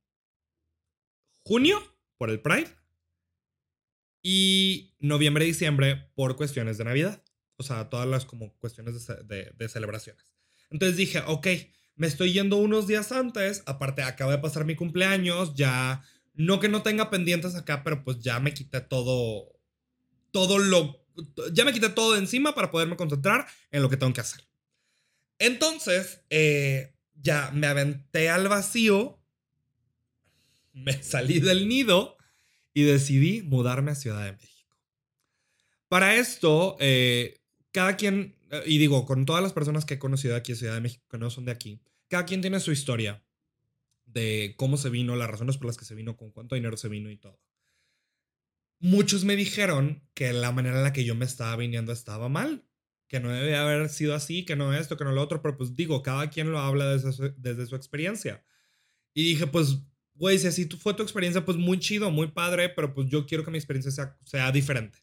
junio 1.43 1.81
por 2.17 2.29
el 2.29 2.41
Pride 2.41 2.75
y 4.21 4.93
noviembre 4.99 5.45
diciembre 5.45 6.09
por 6.15 6.35
cuestiones 6.35 6.77
de 6.77 6.83
Navidad. 6.83 7.23
O 7.57 7.63
sea, 7.63 7.89
todas 7.89 8.07
las 8.07 8.25
como 8.25 8.53
cuestiones 8.57 9.07
de, 9.27 9.53
de, 9.55 9.69
celebraciones. 9.69 10.33
Entonces 10.69 10.97
dije, 10.97 11.21
ok, 11.27 11.47
me 11.95 12.07
estoy 12.07 12.33
yendo 12.33 12.57
unos 12.57 12.87
días 12.87 13.11
antes. 13.11 13.63
Aparte, 13.65 14.01
acaba 14.03 14.31
de 14.31 14.39
pasar 14.39 14.65
mi 14.65 14.75
cumpleaños. 14.75 15.53
Ya 15.55 16.03
no 16.33 16.59
que 16.59 16.69
no 16.69 16.81
tenga 16.81 17.09
pendientes 17.09 17.55
acá, 17.55 17.83
pero 17.83 18.03
pues 18.03 18.19
ya 18.19 18.39
me 18.39 18.53
quité 18.53 18.81
todo, 18.81 19.59
todo 20.31 20.57
lo, 20.57 21.05
ya 21.51 21.65
me 21.65 21.73
quité 21.73 21.89
todo 21.89 22.13
de 22.13 22.19
encima 22.19 22.55
para 22.55 22.71
poderme 22.71 22.95
concentrar 22.95 23.47
en 23.69 23.81
lo 23.81 23.89
que 23.89 23.97
tengo 23.97 24.13
que 24.13 24.21
hacer. 24.21 24.43
Entonces, 25.39 26.21
eh, 26.29 26.93
ya 27.15 27.51
me 27.51 27.67
aventé 27.67 28.29
al 28.29 28.47
vacío, 28.47 29.19
me 30.73 31.01
salí 31.03 31.39
del 31.39 31.67
nido 31.67 32.17
y 32.73 32.83
decidí 32.83 33.41
mudarme 33.41 33.91
a 33.91 33.95
Ciudad 33.95 34.25
de 34.25 34.33
México. 34.33 34.77
Para 35.87 36.15
esto, 36.15 36.77
eh, 36.79 37.41
cada 37.71 37.97
quien, 37.97 38.37
y 38.65 38.77
digo, 38.77 39.05
con 39.05 39.25
todas 39.25 39.43
las 39.43 39.53
personas 39.53 39.85
que 39.85 39.95
he 39.95 39.99
conocido 39.99 40.35
aquí 40.35 40.53
en 40.53 40.57
Ciudad 40.57 40.75
de 40.75 40.81
México 40.81 41.05
que 41.09 41.17
no 41.17 41.29
son 41.29 41.45
de 41.45 41.51
aquí, 41.51 41.81
cada 42.07 42.25
quien 42.25 42.41
tiene 42.41 42.59
su 42.59 42.71
historia 42.71 43.23
de 44.05 44.55
cómo 44.57 44.77
se 44.77 44.89
vino, 44.89 45.15
las 45.15 45.29
razones 45.29 45.57
por 45.57 45.67
las 45.67 45.77
que 45.77 45.85
se 45.85 45.95
vino, 45.95 46.17
con 46.17 46.31
cuánto 46.31 46.55
dinero 46.55 46.77
se 46.77 46.89
vino 46.89 47.09
y 47.09 47.17
todo. 47.17 47.39
Muchos 48.79 49.25
me 49.25 49.35
dijeron 49.35 50.03
que 50.13 50.33
la 50.33 50.51
manera 50.51 50.77
en 50.77 50.83
la 50.83 50.93
que 50.93 51.05
yo 51.05 51.15
me 51.15 51.25
estaba 51.25 51.55
viniendo 51.55 51.91
estaba 51.91 52.29
mal, 52.29 52.65
que 53.07 53.19
no 53.19 53.29
debe 53.29 53.55
haber 53.55 53.89
sido 53.89 54.15
así, 54.15 54.45
que 54.45 54.55
no 54.55 54.73
esto, 54.73 54.97
que 54.97 55.03
no 55.03 55.11
lo 55.11 55.21
otro, 55.21 55.41
pero 55.41 55.57
pues 55.57 55.75
digo, 55.75 56.01
cada 56.01 56.29
quien 56.29 56.51
lo 56.51 56.59
habla 56.59 56.85
desde 56.91 57.11
su, 57.11 57.33
desde 57.37 57.67
su 57.67 57.75
experiencia. 57.75 58.43
Y 59.13 59.23
dije, 59.23 59.47
pues, 59.47 59.79
güey, 60.21 60.37
si 60.37 60.45
así 60.45 60.69
fue 60.77 60.93
tu 60.93 61.01
experiencia, 61.01 61.43
pues 61.43 61.57
muy 61.57 61.79
chido, 61.79 62.11
muy 62.11 62.27
padre, 62.27 62.69
pero 62.69 62.93
pues 62.93 63.09
yo 63.09 63.25
quiero 63.25 63.43
que 63.43 63.49
mi 63.49 63.57
experiencia 63.57 63.91
sea, 63.91 64.19
sea 64.23 64.51
diferente. 64.51 64.99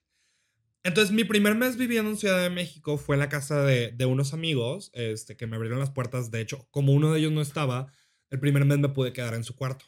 Entonces, 0.84 1.12
mi 1.12 1.24
primer 1.24 1.56
mes 1.56 1.76
viviendo 1.76 2.08
en 2.08 2.16
Ciudad 2.16 2.40
de 2.40 2.50
México 2.50 2.98
fue 2.98 3.16
en 3.16 3.20
la 3.20 3.28
casa 3.28 3.64
de, 3.64 3.90
de, 3.90 4.06
unos 4.06 4.32
amigos 4.32 4.92
este, 4.94 5.36
que 5.36 5.48
me 5.48 5.56
abrieron 5.56 5.80
las 5.80 5.90
puertas. 5.90 6.30
De 6.30 6.40
hecho, 6.40 6.68
como 6.70 6.92
uno 6.92 7.12
de 7.12 7.18
ellos 7.18 7.32
no 7.32 7.42
estaba, 7.42 7.92
el 8.30 8.38
primer 8.38 8.64
mes 8.64 8.78
me 8.78 8.90
pude 8.90 9.12
quedar 9.12 9.34
en 9.34 9.42
su 9.42 9.56
cuarto. 9.56 9.86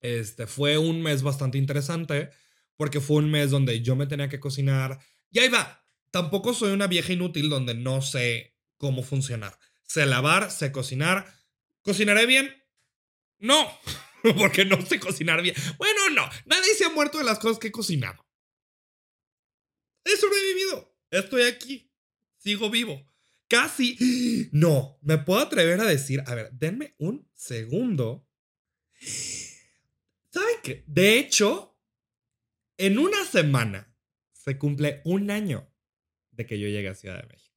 Este, 0.00 0.48
fue 0.48 0.76
un 0.76 1.02
mes 1.02 1.22
bastante 1.22 1.56
interesante 1.56 2.30
porque 2.76 3.00
fue 3.00 3.18
un 3.18 3.30
mes 3.30 3.52
donde 3.52 3.80
yo 3.80 3.94
me 3.94 4.08
tenía 4.08 4.28
que 4.28 4.40
cocinar. 4.40 4.98
Y 5.30 5.38
ahí 5.38 5.50
va, 5.50 5.86
tampoco 6.10 6.52
soy 6.52 6.72
una 6.72 6.88
vieja 6.88 7.12
inútil 7.12 7.48
donde 7.48 7.74
no 7.74 8.02
sé 8.02 8.56
cómo 8.76 9.04
funcionar. 9.04 9.56
Sé 9.84 10.04
lavar, 10.04 10.50
sé 10.50 10.72
cocinar. 10.72 11.32
¿Cocinaré 11.82 12.26
bien? 12.26 12.52
No, 13.38 13.70
porque 14.38 14.64
no 14.64 14.84
sé 14.84 15.00
cocinar 15.00 15.42
bien. 15.42 15.54
Bueno, 15.78 16.10
no, 16.10 16.28
nadie 16.46 16.74
se 16.74 16.84
ha 16.84 16.90
muerto 16.90 17.18
de 17.18 17.24
las 17.24 17.38
cosas 17.38 17.58
que 17.58 17.68
he 17.68 17.72
cocinado. 17.72 18.26
He 20.04 20.16
sobrevivido. 20.16 20.96
Estoy 21.10 21.42
aquí. 21.42 21.90
Sigo 22.36 22.70
vivo. 22.70 23.06
Casi. 23.48 23.96
No, 24.52 24.98
me 25.02 25.18
puedo 25.18 25.40
atrever 25.40 25.80
a 25.80 25.84
decir, 25.84 26.22
a 26.26 26.34
ver, 26.34 26.50
denme 26.52 26.94
un 26.98 27.28
segundo. 27.34 28.28
¿Saben 30.30 30.56
qué? 30.62 30.84
De 30.86 31.18
hecho, 31.18 31.78
en 32.76 32.98
una 32.98 33.24
semana 33.24 33.94
se 34.32 34.58
cumple 34.58 35.00
un 35.04 35.30
año 35.30 35.70
de 36.30 36.46
que 36.46 36.58
yo 36.58 36.68
llegué 36.68 36.88
a 36.88 36.94
Ciudad 36.94 37.20
de 37.20 37.28
México. 37.28 37.51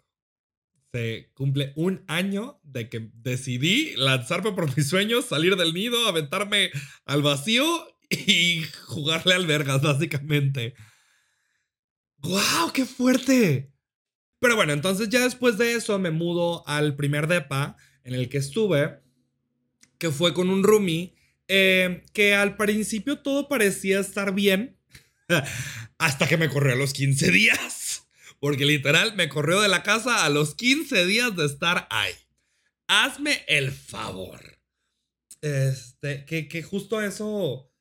Cumple 1.33 1.73
un 1.75 2.03
año 2.07 2.59
de 2.63 2.89
que 2.89 3.09
decidí 3.13 3.93
lanzarme 3.95 4.51
por 4.53 4.75
mis 4.75 4.87
sueños, 4.87 5.25
salir 5.25 5.55
del 5.55 5.73
nido, 5.73 6.07
aventarme 6.07 6.71
al 7.05 7.21
vacío 7.21 7.65
y 8.09 8.63
jugarle 8.85 9.33
al 9.33 9.47
vergas, 9.47 9.81
básicamente. 9.81 10.75
¡Guau! 12.19 12.71
¡Qué 12.73 12.85
fuerte! 12.85 13.71
Pero 14.39 14.55
bueno, 14.55 14.73
entonces 14.73 15.09
ya 15.09 15.23
después 15.23 15.57
de 15.57 15.73
eso 15.73 15.97
me 15.99 16.11
mudo 16.11 16.67
al 16.67 16.95
primer 16.95 17.27
DEPA 17.27 17.77
en 18.03 18.13
el 18.13 18.29
que 18.29 18.37
estuve, 18.37 18.99
que 19.97 20.11
fue 20.11 20.33
con 20.33 20.49
un 20.49 20.63
roomie, 20.63 21.15
eh, 21.47 22.03
que 22.13 22.35
al 22.35 22.57
principio 22.57 23.19
todo 23.19 23.47
parecía 23.47 23.99
estar 23.99 24.33
bien, 24.33 24.77
hasta 25.97 26.27
que 26.27 26.37
me 26.37 26.49
corrió 26.49 26.73
a 26.73 26.77
los 26.77 26.93
15 26.93 27.31
días. 27.31 27.84
Porque 28.45 28.63
literal 28.63 29.15
me 29.15 29.27
corrió 29.27 29.59
de 29.59 29.69
la 29.69 29.81
casa 29.81 30.23
a 30.23 30.29
los 30.29 30.53
15 30.53 31.07
días 31.07 31.35
de 31.35 31.47
estar 31.47 31.87
ahí. 31.89 32.13
Hazme 32.85 33.43
el 33.47 33.71
favor. 33.71 34.59
Este, 35.41 36.25
que, 36.25 36.47
que 36.47 36.61
justo 36.61 37.01
eso... 37.01 37.73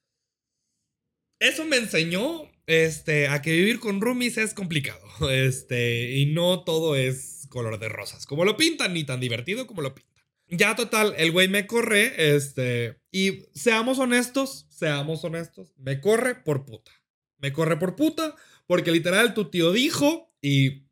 Eso 1.38 1.66
me 1.66 1.76
enseñó 1.76 2.50
este, 2.64 3.28
a 3.28 3.42
que 3.42 3.52
vivir 3.52 3.78
con 3.78 4.00
roomies 4.00 4.38
es 4.38 4.54
complicado. 4.54 5.06
Este, 5.30 6.12
y 6.12 6.32
no 6.32 6.64
todo 6.64 6.96
es 6.96 7.46
color 7.50 7.78
de 7.78 7.90
rosas, 7.90 8.24
como 8.24 8.46
lo 8.46 8.56
pintan, 8.56 8.94
ni 8.94 9.04
tan 9.04 9.20
divertido 9.20 9.66
como 9.66 9.82
lo 9.82 9.94
pintan. 9.94 10.24
Ya 10.48 10.74
total, 10.76 11.14
el 11.18 11.30
güey 11.30 11.46
me 11.48 11.66
corre, 11.66 12.34
este, 12.34 13.02
y 13.12 13.44
seamos 13.52 13.98
honestos, 13.98 14.66
seamos 14.70 15.22
honestos, 15.24 15.74
me 15.76 16.00
corre 16.00 16.36
por 16.36 16.64
puta. 16.64 16.90
Me 17.36 17.52
corre 17.52 17.78
por 17.78 17.96
puta, 17.96 18.34
porque 18.66 18.92
literal 18.92 19.34
tu 19.34 19.50
tío 19.50 19.70
dijo, 19.70 20.33
y 20.44 20.84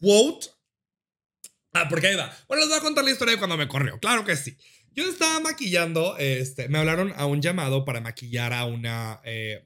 quote, 0.00 0.48
ah, 1.74 1.86
porque 1.88 2.08
ahí 2.08 2.16
va. 2.16 2.36
Bueno, 2.48 2.62
les 2.62 2.70
voy 2.70 2.78
a 2.78 2.82
contar 2.82 3.04
la 3.04 3.12
historia 3.12 3.34
de 3.34 3.38
cuando 3.38 3.56
me 3.56 3.68
corrió, 3.68 4.00
claro 4.00 4.24
que 4.24 4.34
sí. 4.34 4.56
Yo 4.90 5.08
estaba 5.08 5.38
maquillando, 5.38 6.16
este, 6.18 6.68
me 6.68 6.78
hablaron 6.78 7.12
a 7.16 7.26
un 7.26 7.40
llamado 7.40 7.84
para 7.84 8.00
maquillar 8.00 8.52
a 8.52 8.64
una, 8.64 9.20
eh, 9.22 9.64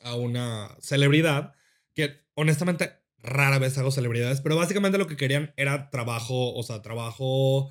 a 0.00 0.14
una 0.14 0.74
celebridad, 0.80 1.52
que 1.92 2.22
honestamente 2.32 2.94
rara 3.18 3.58
vez 3.58 3.76
hago 3.76 3.90
celebridades, 3.90 4.40
pero 4.40 4.56
básicamente 4.56 4.96
lo 4.96 5.06
que 5.06 5.18
querían 5.18 5.52
era 5.58 5.90
trabajo, 5.90 6.54
o 6.54 6.62
sea, 6.62 6.80
trabajo, 6.80 7.70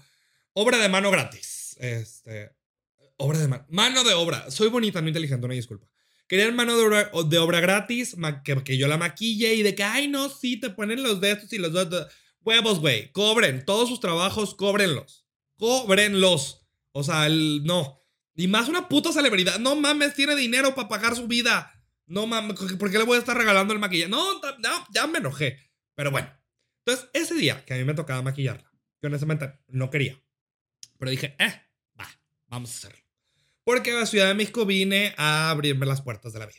obra 0.54 0.78
de 0.78 0.88
mano 0.88 1.10
gratis. 1.10 1.78
Este, 1.80 2.52
obra 3.18 3.40
de 3.40 3.48
mano, 3.48 3.66
mano 3.70 4.04
de 4.04 4.14
obra. 4.14 4.52
Soy 4.52 4.70
bonita, 4.70 5.02
no 5.02 5.08
inteligente, 5.08 5.48
una 5.48 5.56
disculpa. 5.56 5.88
Querían 6.32 6.56
mano 6.56 6.78
de 6.78 6.86
obra, 6.86 7.12
de 7.26 7.38
obra 7.40 7.60
gratis, 7.60 8.16
que, 8.46 8.64
que, 8.64 8.78
yo 8.78 8.88
la 8.88 8.98
maquille 8.98 9.54
y 9.54 9.64
de 9.64 9.76
que, 9.76 9.84
ay, 9.84 10.08
no, 10.08 10.30
sí, 10.30 10.56
te 10.56 10.70
ponen 10.70 11.04
los 11.04 11.20
de 11.20 11.32
estos 11.32 11.52
y 11.52 11.58
los 11.58 11.74
dos. 11.74 12.08
Huevos, 12.40 12.80
güey, 12.80 13.12
cobren, 13.12 13.66
todos 13.66 13.90
sus 13.90 14.00
trabajos, 14.00 14.56
cóbrenlos. 14.56 15.28
Cóbrenlos. 15.58 16.66
O 16.94 17.04
sea, 17.04 17.26
el, 17.28 17.66
no. 17.66 18.00
Y 18.34 18.48
más 18.48 18.70
una 18.70 18.88
puta 18.88 19.12
celebridad. 19.12 19.60
No 19.60 19.76
mames, 19.76 20.16
tiene 20.16 20.38
dinero 20.38 20.74
para 20.74 20.88
pagar 20.88 21.18
su 21.18 21.28
vida. 21.28 21.70
No 22.06 22.28
mames, 22.28 22.58
¿por 22.80 22.90
qué 22.90 22.98
le 22.98 23.04
voy 23.04 23.18
a 23.18 23.20
estar 23.20 23.36
regalando 23.36 23.74
el 23.74 23.80
maquillaje? 23.80 24.10
No, 24.10 24.36
no, 24.36 24.88
ya 24.94 25.08
me 25.08 25.18
enojé. 25.18 25.60
Pero 25.96 26.12
bueno. 26.12 26.32
Entonces, 26.86 27.10
ese 27.12 27.36
día 27.36 27.66
que 27.66 27.74
a 27.74 27.78
mí 27.78 27.84
me 27.84 27.94
tocaba 27.94 28.22
maquillarla, 28.22 28.72
yo 29.02 29.08
honestamente 29.08 29.52
no 29.68 29.90
quería. 29.90 30.18
Pero 30.98 31.12
dije, 31.12 31.36
eh, 31.40 31.62
va, 32.00 32.08
vamos 32.48 32.72
a 32.72 32.74
hacerlo. 32.78 33.01
Porque 33.64 33.92
a 33.92 34.06
Ciudad 34.06 34.28
de 34.28 34.34
México 34.34 34.66
vine 34.66 35.14
a 35.18 35.50
abrirme 35.50 35.86
las 35.86 36.02
puertas 36.02 36.34
de 36.34 36.40
la 36.40 36.48
vida. 36.48 36.58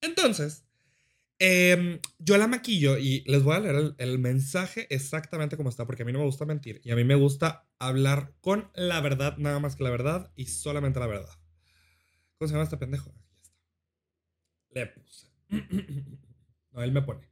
Entonces, 0.00 0.64
eh, 1.40 2.00
yo 2.18 2.36
la 2.36 2.48
maquillo 2.48 2.98
y 2.98 3.22
les 3.26 3.44
voy 3.44 3.54
a 3.54 3.60
leer 3.60 3.94
el, 3.98 4.18
mensaje 4.18 4.92
exactamente 4.92 5.56
como 5.56 5.68
está, 5.68 5.86
porque 5.86 6.02
a 6.02 6.06
mí 6.06 6.12
no 6.12 6.18
me 6.18 6.24
gusta 6.24 6.44
mentir 6.44 6.80
y 6.82 6.90
a 6.90 6.96
mí 6.96 7.04
me 7.04 7.14
gusta 7.14 7.68
hablar 7.78 8.34
con 8.40 8.70
la 8.74 9.00
verdad, 9.00 9.36
nada 9.38 9.60
más 9.60 9.76
que 9.76 9.84
la 9.84 9.90
verdad 9.90 10.32
y 10.34 10.46
solamente 10.46 10.98
la 10.98 11.06
verdad. 11.06 11.30
¿Cómo 12.36 12.48
se 12.48 12.54
llama 12.54 12.64
este 12.64 12.76
pendejo? 12.76 13.14
Le 14.70 14.86
puse. 14.86 15.28
No, 16.70 16.82
él 16.84 16.92
me 16.92 17.00
pone. 17.00 17.26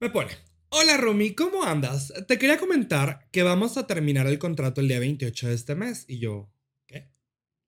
Me 0.00 0.10
pone. 0.10 0.32
Hola 0.68 0.96
Rumi, 0.96 1.32
¿cómo 1.32 1.62
andas? 1.62 2.12
Te 2.26 2.38
quería 2.38 2.58
comentar 2.58 3.28
que 3.30 3.44
vamos 3.44 3.78
a 3.78 3.86
terminar 3.86 4.26
el 4.26 4.40
contrato 4.40 4.80
el 4.80 4.88
día 4.88 4.98
28 4.98 5.48
de 5.48 5.54
este 5.54 5.74
mes. 5.76 6.04
Y 6.08 6.18
yo. 6.18 6.50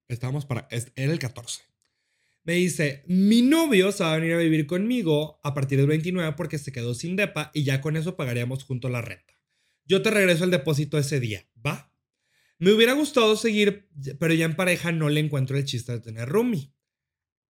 Estábamos 0.09 0.45
para... 0.45 0.67
Era 0.69 1.13
el 1.13 1.19
14. 1.19 1.61
Me 2.43 2.53
dice, 2.53 3.03
mi 3.07 3.41
novio 3.41 3.91
se 3.91 4.03
va 4.03 4.13
a 4.13 4.17
venir 4.17 4.33
a 4.33 4.39
vivir 4.39 4.65
conmigo 4.65 5.39
a 5.43 5.53
partir 5.53 5.77
del 5.77 5.87
29 5.87 6.33
porque 6.35 6.57
se 6.57 6.71
quedó 6.71 6.93
sin 6.95 7.15
depa 7.15 7.51
y 7.53 7.63
ya 7.63 7.79
con 7.79 7.95
eso 7.95 8.17
pagaríamos 8.17 8.63
junto 8.63 8.89
la 8.89 9.01
renta. 9.01 9.35
Yo 9.85 10.01
te 10.01 10.09
regreso 10.09 10.43
el 10.45 10.51
depósito 10.51 10.97
ese 10.97 11.19
día, 11.19 11.47
¿va? 11.65 11.93
Me 12.57 12.71
hubiera 12.71 12.93
gustado 12.93 13.35
seguir, 13.35 13.89
pero 14.19 14.33
ya 14.33 14.45
en 14.45 14.55
pareja 14.55 14.91
no 14.91 15.09
le 15.09 15.19
encuentro 15.19 15.57
el 15.57 15.65
chiste 15.65 15.91
de 15.91 15.99
tener 15.99 16.27
Rumi. 16.27 16.73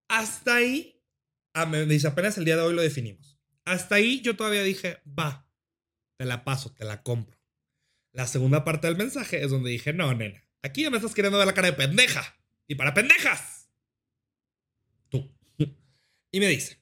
Hasta 0.08 0.56
ahí, 0.56 1.02
ah, 1.54 1.66
me 1.66 1.86
dice, 1.86 2.08
apenas 2.08 2.38
el 2.38 2.46
día 2.46 2.56
de 2.56 2.64
hoy 2.64 2.76
lo 2.76 2.82
definimos. 2.82 3.40
Hasta 3.66 3.96
ahí 3.96 4.22
yo 4.22 4.36
todavía 4.36 4.64
dije, 4.64 5.02
va, 5.08 5.50
te 6.18 6.26
la 6.26 6.44
paso, 6.44 6.74
te 6.74 6.86
la 6.86 7.04
compro. 7.04 7.40
La 8.12 8.28
segunda 8.28 8.66
parte 8.66 8.88
del 8.88 8.98
mensaje 8.98 9.44
es 9.44 9.52
donde 9.52 9.70
dije, 9.70 9.94
no, 9.94 10.14
nena, 10.14 10.44
aquí 10.62 10.84
ya 10.84 10.90
me 10.90 10.98
estás 10.98 11.14
queriendo 11.14 11.38
ver 11.38 11.48
la 11.48 11.54
cara 11.54 11.72
de 11.72 11.78
pendeja. 11.78 12.39
Y 12.70 12.76
para 12.76 12.94
pendejas. 12.94 13.68
Tú. 15.10 15.30
Y 16.32 16.40
me 16.40 16.48
dice, 16.48 16.80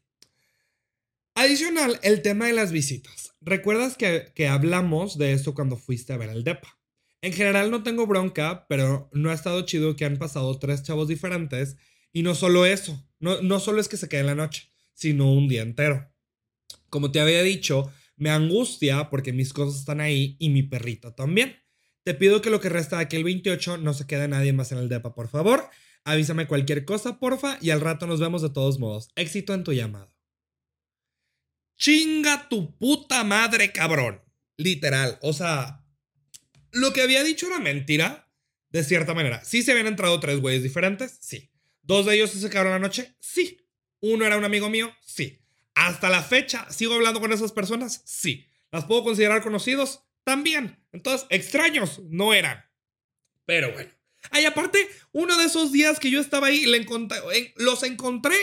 adicional, 1.34 2.00
el 2.04 2.21
tema 2.21 2.47
de 2.47 2.54
las 2.54 2.73
visitas. 2.73 3.34
¿Recuerdas 3.39 3.95
que, 3.95 4.34
que 4.36 4.50
hablamos 4.50 5.17
de 5.17 5.32
esto 5.32 5.54
cuando 5.54 5.78
fuiste 5.78 6.12
a 6.12 6.17
ver 6.17 6.30
el 6.30 6.43
DEPA? 6.43 6.78
En 7.21 7.32
general 7.32 7.71
no 7.71 7.82
tengo 7.82 8.06
bronca, 8.06 8.67
pero 8.67 9.10
no 9.13 9.30
ha 9.30 9.34
estado 9.34 9.62
chido 9.62 9.95
que 9.95 10.04
han 10.04 10.17
pasado 10.17 10.60
tres 10.60 10.84
chavos 10.84 11.08
diferentes 11.08 11.78
y 12.12 12.23
no 12.23 12.36
solo 12.36 12.65
eso, 12.65 13.08
no, 13.19 13.41
no 13.41 13.62
solo 13.62 13.80
es 13.80 13.88
que 13.88 13.95
se 13.95 14.10
quede 14.10 14.21
en 14.21 14.28
la 14.28 14.36
noche, 14.36 14.69
sino 14.93 15.32
un 15.32 15.47
día 15.47 15.62
entero. 15.62 16.12
Como 16.89 17.12
te 17.12 17.21
había 17.21 17.41
dicho, 17.43 17.89
me 18.17 18.30
angustia 18.30 19.10
porque 19.10 19.32
mis 19.32 19.54
cosas 19.54 19.80
están 19.80 20.02
ahí 20.02 20.36
y 20.39 20.50
mi 20.50 20.63
perrito 20.63 21.13
también. 21.13 21.56
Te 22.08 22.13
pido 22.13 22.41
que 22.41 22.50
lo 22.50 22.62
que 22.62 22.70
resta 22.70 22.96
de 22.96 23.04
aquí 23.04 23.17
el 23.17 23.26
28 23.26 23.80
no 23.80 23.93
se 23.93 24.08
quede 24.08 24.30
nadie 24.30 24.54
más 24.54 24.72
en 24.72 24.78
el 24.78 24.88
DEPA, 24.88 25.13
por 25.13 25.28
favor. 25.28 25.70
Avísame 26.06 26.48
cualquier 26.48 26.86
cosa, 26.86 27.20
porfa, 27.20 27.58
y 27.60 27.72
al 27.72 27.82
rato 27.82 28.08
nos 28.08 28.22
vemos 28.22 28.41
de 28.41 28.50
todos 28.50 28.80
modos. 28.80 29.10
Éxito 29.17 29.54
en 29.54 29.65
tu 29.65 29.74
llamado. 29.74 30.15
Chinga 31.78 32.48
tu 32.48 32.78
puta 32.78 33.26
madre, 33.26 33.74
cabrón. 33.74 34.22
Literal. 34.56 35.20
O 35.22 35.34
sea, 35.34 35.86
lo 36.72 36.93
que 36.93 37.02
había 37.02 37.26
dicho 37.26 37.48
era 37.48 37.60
mentira, 37.60 38.32
de 38.70 38.86
cierta 38.86 39.13
manera. 39.13 39.43
¿Sí 39.43 39.62
se 39.62 39.74
habían 39.74 39.88
entrado 39.88 40.17
tres 40.22 40.39
güeyes 40.39 40.63
diferentes? 40.63 41.17
Sí. 41.20 41.52
¿Dos 41.82 42.06
de 42.06 42.15
ellos 42.15 42.32
se 42.32 42.50
quedaron 42.50 42.72
la 42.72 42.80
noche? 42.80 43.17
Sí. 43.20 43.67
¿Uno 44.00 44.26
era 44.26 44.38
un 44.38 44.46
amigo 44.46 44.70
mío? 44.70 44.93
Sí. 45.06 45.41
¿Hasta 45.76 46.10
la 46.10 46.24
fecha 46.24 46.72
sigo 46.72 46.93
hablando 46.93 47.20
con 47.20 47.34
esas 47.34 47.52
personas? 47.52 48.02
Sí. 48.06 48.48
¿Las 48.72 48.86
puedo 48.86 49.04
considerar 49.04 49.43
conocidos? 49.43 50.07
También. 50.28 50.78
Entonces, 50.92 51.26
extraños 51.30 52.02
no 52.10 52.34
eran. 52.34 52.66
Pero 53.46 53.72
bueno. 53.72 53.90
Ay, 54.30 54.44
aparte, 54.44 54.86
uno 55.13 55.38
de 55.38 55.46
esos 55.46 55.72
días 55.72 56.02
que 56.02 56.12
yo 56.12 56.20
estaba 56.20 56.48
ahí, 56.48 56.66
le 56.66 56.76
encontré, 56.76 57.18
los 57.56 57.82
encontré. 57.84 58.36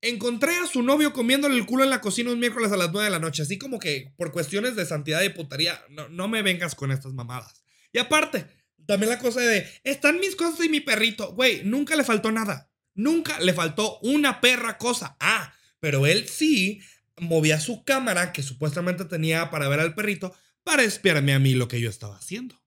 Encontré 0.00 0.54
a 0.54 0.68
su 0.68 0.84
novio 0.84 1.12
comiéndole 1.12 1.56
el 1.56 1.66
culo 1.66 1.82
en 1.82 1.90
la 1.90 2.00
cocina 2.00 2.30
un 2.30 2.38
miércoles 2.38 2.70
a 2.70 2.76
las 2.76 2.92
9 2.92 3.06
de 3.06 3.10
la 3.10 3.18
noche. 3.18 3.42
Así 3.42 3.58
como 3.58 3.80
que 3.80 4.12
por 4.16 4.30
cuestiones 4.30 4.76
de 4.76 4.86
santidad 4.86 5.20
y 5.22 5.30
putería, 5.30 5.84
no, 5.90 6.08
no 6.08 6.28
me 6.28 6.42
vengas 6.42 6.76
con 6.76 6.92
estas 6.92 7.12
mamadas. 7.12 7.64
Y 7.92 7.98
aparte, 7.98 8.46
también 8.86 9.10
la 9.10 9.18
cosa 9.18 9.40
de, 9.40 9.68
están 9.82 10.20
mis 10.20 10.36
cosas 10.36 10.64
y 10.64 10.68
mi 10.68 10.78
perrito. 10.78 11.32
Güey, 11.32 11.64
nunca 11.64 11.96
le 11.96 12.04
faltó 12.04 12.30
nada. 12.30 12.70
Nunca 12.94 13.40
le 13.40 13.52
faltó 13.52 13.98
una 13.98 14.40
perra 14.40 14.78
cosa. 14.78 15.16
Ah, 15.18 15.52
pero 15.80 16.06
él 16.06 16.28
sí 16.28 16.82
movía 17.16 17.58
su 17.58 17.82
cámara 17.82 18.32
que 18.32 18.44
supuestamente 18.44 19.06
tenía 19.06 19.50
para 19.50 19.68
ver 19.68 19.80
al 19.80 19.96
perrito 19.96 20.32
para 20.66 20.82
espiarme 20.82 21.32
a 21.32 21.38
mí 21.38 21.54
lo 21.54 21.68
que 21.68 21.80
yo 21.80 21.88
estaba 21.88 22.16
haciendo. 22.16 22.60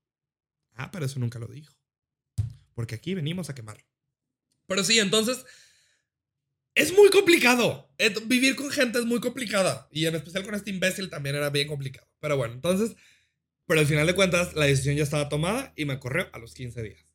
Ah, 0.73 0.89
pero 0.89 1.05
eso 1.05 1.19
nunca 1.19 1.38
lo 1.38 1.47
dijo. 1.47 1.75
Porque 2.73 2.95
aquí 2.95 3.13
venimos 3.13 3.49
a 3.49 3.55
quemarlo. 3.55 3.83
Pero 4.67 4.85
sí, 4.85 4.99
entonces 4.99 5.45
es 6.75 6.93
muy 6.93 7.09
complicado. 7.09 7.93
Vivir 8.25 8.55
con 8.55 8.71
gente 8.71 8.99
es 8.99 9.05
muy 9.05 9.19
complicada. 9.19 9.89
Y 9.91 10.05
en 10.05 10.15
especial 10.15 10.45
con 10.45 10.55
este 10.55 10.69
imbécil 10.69 11.09
también 11.09 11.35
era 11.35 11.49
bien 11.49 11.67
complicado. 11.67 12.07
Pero 12.21 12.38
bueno, 12.38 12.53
entonces, 12.53 12.95
pero 13.67 13.81
al 13.81 13.85
final 13.85 14.07
de 14.07 14.15
cuentas, 14.15 14.55
la 14.55 14.63
decisión 14.63 14.95
ya 14.95 15.03
estaba 15.03 15.27
tomada 15.27 15.73
y 15.75 15.83
me 15.83 15.99
corrió 15.99 16.29
a 16.31 16.39
los 16.39 16.53
15 16.53 16.81
días. 16.81 17.05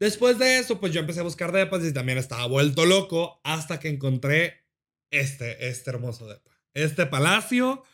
Después 0.00 0.38
de 0.38 0.56
eso, 0.56 0.80
pues 0.80 0.94
yo 0.94 1.00
empecé 1.00 1.20
a 1.20 1.24
buscar 1.24 1.52
depas 1.52 1.84
y 1.84 1.92
también 1.92 2.16
estaba 2.16 2.46
vuelto 2.46 2.86
loco 2.86 3.42
hasta 3.44 3.78
que 3.78 3.90
encontré 3.90 4.64
este, 5.10 5.68
este 5.68 5.90
hermoso 5.90 6.26
depa. 6.26 6.50
Este 6.72 7.04
palacio, 7.04 7.84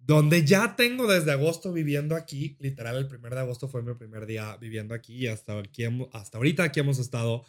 donde 0.00 0.44
ya 0.44 0.76
tengo 0.76 1.06
desde 1.06 1.32
agosto 1.32 1.72
viviendo 1.72 2.16
aquí. 2.16 2.56
Literal, 2.58 2.96
el 2.96 3.06
primer 3.06 3.34
de 3.34 3.40
agosto 3.40 3.68
fue 3.68 3.82
mi 3.82 3.94
primer 3.94 4.26
día 4.26 4.56
viviendo 4.56 4.94
aquí 4.94 5.16
y 5.16 5.26
hasta, 5.28 5.58
aquí, 5.58 5.84
hasta 6.12 6.38
ahorita 6.38 6.64
aquí 6.64 6.80
hemos 6.80 6.98
estado 6.98 7.44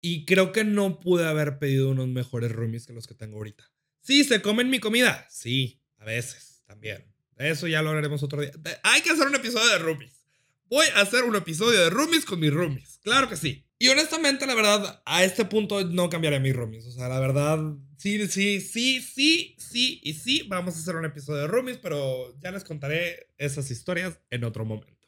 y 0.00 0.24
creo 0.24 0.52
que 0.52 0.64
no 0.64 1.00
pude 1.00 1.26
haber 1.26 1.58
pedido 1.58 1.90
unos 1.90 2.08
mejores 2.08 2.52
roomies 2.52 2.86
que 2.86 2.92
los 2.92 3.06
que 3.06 3.14
tengo 3.14 3.36
ahorita. 3.36 3.64
Sí, 4.00 4.24
se 4.24 4.40
comen 4.40 4.70
mi 4.70 4.78
comida. 4.78 5.26
Sí, 5.30 5.80
a 5.98 6.04
veces 6.04 6.62
también. 6.66 7.04
Eso 7.36 7.66
ya 7.66 7.82
lo 7.82 7.90
haremos 7.90 8.22
otro 8.22 8.40
día. 8.40 8.52
Hay 8.82 9.02
que 9.02 9.10
hacer 9.10 9.26
un 9.26 9.34
episodio 9.34 9.70
de 9.72 9.78
roomies. 9.78 10.24
Voy 10.66 10.86
a 10.94 11.00
hacer 11.00 11.24
un 11.24 11.36
episodio 11.36 11.80
de 11.80 11.90
roomies 11.90 12.24
con 12.24 12.40
mis 12.40 12.52
roomies. 12.52 13.00
Claro 13.02 13.28
que 13.28 13.36
sí. 13.36 13.67
Y 13.78 13.88
honestamente, 13.88 14.46
la 14.46 14.54
verdad, 14.54 15.02
a 15.06 15.22
este 15.22 15.44
punto 15.44 15.84
no 15.84 16.10
cambiaré 16.10 16.40
mis 16.40 16.54
roomies. 16.54 16.86
O 16.86 16.92
sea, 16.92 17.08
la 17.08 17.20
verdad, 17.20 17.58
sí, 17.96 18.26
sí, 18.26 18.60
sí, 18.60 19.00
sí, 19.00 19.56
sí 19.58 20.00
y 20.02 20.14
sí. 20.14 20.42
Vamos 20.48 20.74
a 20.74 20.78
hacer 20.78 20.96
un 20.96 21.04
episodio 21.04 21.42
de 21.42 21.46
roomies, 21.46 21.78
pero 21.78 22.36
ya 22.40 22.50
les 22.50 22.64
contaré 22.64 23.28
esas 23.38 23.70
historias 23.70 24.18
en 24.30 24.42
otro 24.42 24.64
momento. 24.64 24.98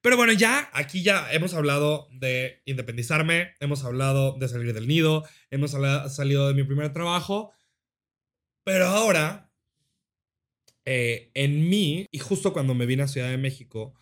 Pero 0.00 0.18
bueno, 0.18 0.32
ya 0.34 0.68
aquí 0.74 1.02
ya 1.02 1.32
hemos 1.32 1.54
hablado 1.54 2.08
de 2.12 2.60
independizarme, 2.66 3.54
hemos 3.60 3.84
hablado 3.84 4.36
de 4.38 4.48
salir 4.48 4.74
del 4.74 4.86
nido, 4.86 5.24
hemos 5.50 5.70
salido 5.70 6.48
de 6.48 6.52
mi 6.52 6.62
primer 6.62 6.92
trabajo, 6.92 7.52
pero 8.64 8.84
ahora, 8.84 9.50
eh, 10.84 11.30
en 11.32 11.70
mí, 11.70 12.06
y 12.10 12.18
justo 12.18 12.52
cuando 12.52 12.74
me 12.74 12.84
vine 12.84 13.04
a 13.04 13.08
Ciudad 13.08 13.30
de 13.30 13.38
México, 13.38 13.94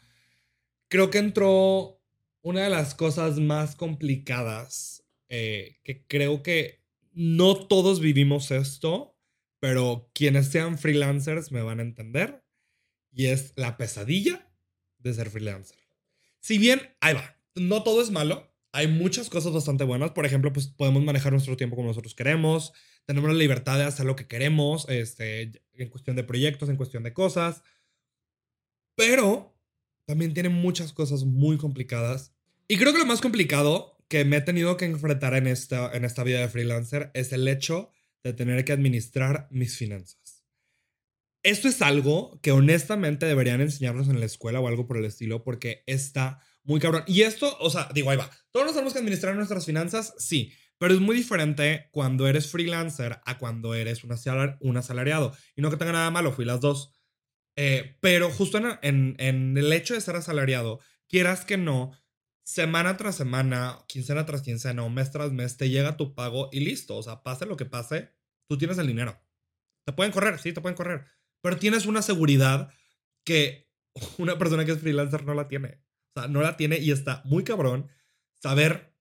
creo 0.88 1.08
que 1.08 1.18
entró 1.18 2.01
una 2.42 2.64
de 2.64 2.70
las 2.70 2.94
cosas 2.94 3.38
más 3.38 3.74
complicadas, 3.76 5.04
eh, 5.28 5.78
que 5.84 6.04
creo 6.06 6.42
que 6.42 6.82
no 7.12 7.66
todos 7.66 8.00
vivimos 8.00 8.50
esto, 8.50 9.16
pero 9.60 10.10
quienes 10.12 10.48
sean 10.48 10.78
freelancers 10.78 11.52
me 11.52 11.62
van 11.62 11.78
a 11.78 11.82
entender, 11.82 12.44
y 13.12 13.26
es 13.26 13.52
la 13.56 13.76
pesadilla 13.76 14.50
de 14.98 15.14
ser 15.14 15.30
freelancer. 15.30 15.78
Si 16.40 16.58
bien, 16.58 16.80
ahí 17.00 17.14
va, 17.14 17.36
no 17.54 17.82
todo 17.82 18.02
es 18.02 18.10
malo, 18.10 18.52
hay 18.72 18.88
muchas 18.88 19.28
cosas 19.28 19.52
bastante 19.52 19.84
buenas. 19.84 20.12
Por 20.12 20.24
ejemplo, 20.24 20.52
pues 20.52 20.66
podemos 20.66 21.02
manejar 21.04 21.32
nuestro 21.32 21.56
tiempo 21.56 21.76
como 21.76 21.88
nosotros 21.88 22.14
queremos, 22.14 22.72
tenemos 23.04 23.30
la 23.30 23.36
libertad 23.36 23.78
de 23.78 23.84
hacer 23.84 24.06
lo 24.06 24.16
que 24.16 24.26
queremos, 24.26 24.88
este, 24.88 25.62
en 25.74 25.88
cuestión 25.90 26.16
de 26.16 26.24
proyectos, 26.24 26.68
en 26.68 26.76
cuestión 26.76 27.02
de 27.02 27.12
cosas. 27.12 27.62
Pero 28.96 29.54
también 30.06 30.34
tiene 30.34 30.48
muchas 30.48 30.92
cosas 30.92 31.24
muy 31.24 31.58
complicadas. 31.58 32.31
Y 32.72 32.78
creo 32.78 32.94
que 32.94 33.00
lo 33.00 33.04
más 33.04 33.20
complicado 33.20 33.98
que 34.08 34.24
me 34.24 34.38
he 34.38 34.40
tenido 34.40 34.78
que 34.78 34.86
enfrentar 34.86 35.34
en 35.34 35.46
esta, 35.46 35.94
en 35.94 36.06
esta 36.06 36.24
vida 36.24 36.40
de 36.40 36.48
freelancer 36.48 37.10
es 37.12 37.30
el 37.34 37.46
hecho 37.46 37.90
de 38.24 38.32
tener 38.32 38.64
que 38.64 38.72
administrar 38.72 39.46
mis 39.50 39.76
finanzas. 39.76 40.42
Esto 41.42 41.68
es 41.68 41.82
algo 41.82 42.40
que 42.40 42.50
honestamente 42.50 43.26
deberían 43.26 43.60
enseñarnos 43.60 44.08
en 44.08 44.20
la 44.20 44.24
escuela 44.24 44.58
o 44.58 44.68
algo 44.68 44.86
por 44.86 44.96
el 44.96 45.04
estilo, 45.04 45.44
porque 45.44 45.84
está 45.86 46.40
muy 46.62 46.80
cabrón. 46.80 47.04
Y 47.06 47.20
esto, 47.20 47.58
o 47.60 47.68
sea, 47.68 47.90
digo, 47.92 48.08
ahí 48.08 48.16
va. 48.16 48.30
Todos 48.52 48.64
nos 48.64 48.74
tenemos 48.74 48.94
que 48.94 49.00
administrar 49.00 49.36
nuestras 49.36 49.66
finanzas, 49.66 50.14
sí, 50.16 50.54
pero 50.78 50.94
es 50.94 51.00
muy 51.00 51.14
diferente 51.14 51.90
cuando 51.90 52.26
eres 52.26 52.50
freelancer 52.50 53.20
a 53.26 53.36
cuando 53.36 53.74
eres 53.74 54.02
un, 54.02 54.16
un 54.60 54.76
asalariado. 54.78 55.36
Y 55.54 55.60
no 55.60 55.70
que 55.70 55.76
tenga 55.76 55.92
nada 55.92 56.10
malo, 56.10 56.32
fui 56.32 56.46
las 56.46 56.62
dos. 56.62 56.98
Eh, 57.54 57.98
pero 58.00 58.30
justo 58.30 58.56
en, 58.80 59.14
en 59.18 59.58
el 59.58 59.70
hecho 59.74 59.92
de 59.92 60.00
ser 60.00 60.16
asalariado, 60.16 60.80
quieras 61.06 61.44
que 61.44 61.58
no, 61.58 61.92
semana 62.52 62.96
tras 62.96 63.16
semana, 63.16 63.78
quincena 63.88 64.26
tras 64.26 64.42
quincena 64.42 64.82
o 64.82 64.90
mes 64.90 65.10
tras 65.10 65.32
mes, 65.32 65.56
te 65.56 65.70
llega 65.70 65.96
tu 65.96 66.14
pago 66.14 66.48
y 66.52 66.60
listo. 66.60 66.96
O 66.96 67.02
sea, 67.02 67.22
pase 67.22 67.46
lo 67.46 67.56
que 67.56 67.64
pase, 67.64 68.10
tú 68.48 68.58
tienes 68.58 68.78
el 68.78 68.86
dinero. 68.86 69.20
Te 69.84 69.92
pueden 69.92 70.12
correr, 70.12 70.38
sí, 70.38 70.52
te 70.52 70.60
pueden 70.60 70.76
correr 70.76 71.06
pero 71.42 71.58
tienes 71.58 71.84
una 71.84 72.00
seguridad 72.00 72.72
que 73.24 73.68
una 74.18 74.38
persona 74.38 74.64
que 74.64 74.72
es 74.72 74.78
freelancer 74.78 75.24
no 75.26 75.34
la 75.34 75.48
tiene. 75.48 75.82
O 76.14 76.20
sea, 76.20 76.28
no 76.28 76.40
la 76.40 76.56
tiene 76.56 76.78
y 76.78 76.90
está 76.90 77.20
muy 77.24 77.44
cabrón 77.44 77.88
saber 78.40 78.94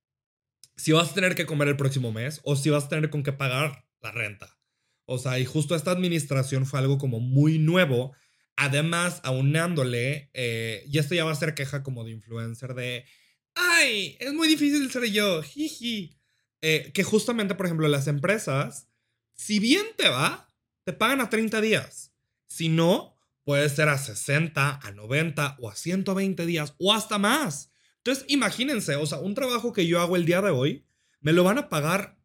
si 0.75 0.91
vas 0.91 1.11
a 1.11 1.13
tener 1.13 1.35
que 1.35 1.45
comer 1.45 1.67
el 1.67 1.77
próximo 1.77 2.11
mes 2.11 2.41
o 2.43 2.55
si 2.55 2.69
vas 2.69 2.85
a 2.85 2.89
tener 2.89 3.09
con 3.09 3.23
qué 3.23 3.31
pagar 3.31 3.85
la 4.01 4.11
renta. 4.11 4.57
O 5.05 5.17
sea, 5.17 5.39
y 5.39 5.45
justo 5.45 5.75
esta 5.75 5.91
administración 5.91 6.65
fue 6.65 6.79
algo 6.79 6.97
como 6.97 7.19
muy 7.19 7.59
nuevo. 7.59 8.13
Además, 8.55 9.21
aunándole, 9.23 10.29
eh, 10.33 10.83
y 10.87 10.97
esto 10.99 11.15
ya 11.15 11.25
va 11.25 11.31
a 11.31 11.35
ser 11.35 11.53
queja 11.53 11.83
como 11.83 12.03
de 12.03 12.11
influencer 12.11 12.73
de, 12.73 13.05
ay, 13.55 14.17
es 14.19 14.33
muy 14.33 14.47
difícil 14.47 14.91
ser 14.91 15.05
yo, 15.05 15.41
jiji. 15.41 16.17
Eh, 16.61 16.91
que 16.93 17.03
justamente, 17.03 17.55
por 17.55 17.65
ejemplo, 17.65 17.87
las 17.87 18.07
empresas, 18.07 18.87
si 19.33 19.59
bien 19.59 19.85
te 19.97 20.09
va, 20.09 20.47
te 20.83 20.93
pagan 20.93 21.21
a 21.21 21.29
30 21.29 21.59
días. 21.61 22.13
Si 22.47 22.69
no, 22.69 23.17
puede 23.43 23.67
ser 23.69 23.89
a 23.89 23.97
60, 23.97 24.79
a 24.81 24.91
90 24.91 25.57
o 25.59 25.69
a 25.69 25.75
120 25.75 26.45
días 26.45 26.75
o 26.77 26.93
hasta 26.93 27.17
más. 27.17 27.71
Entonces, 27.97 28.25
imagínense, 28.27 28.95
o 28.95 29.05
sea, 29.05 29.19
un 29.19 29.35
trabajo 29.35 29.73
que 29.73 29.87
yo 29.87 29.99
hago 30.01 30.15
el 30.15 30.25
día 30.25 30.41
de 30.41 30.51
hoy, 30.51 30.85
me 31.19 31.33
lo 31.33 31.43
van 31.43 31.57
a 31.57 31.69
pagar 31.69 32.17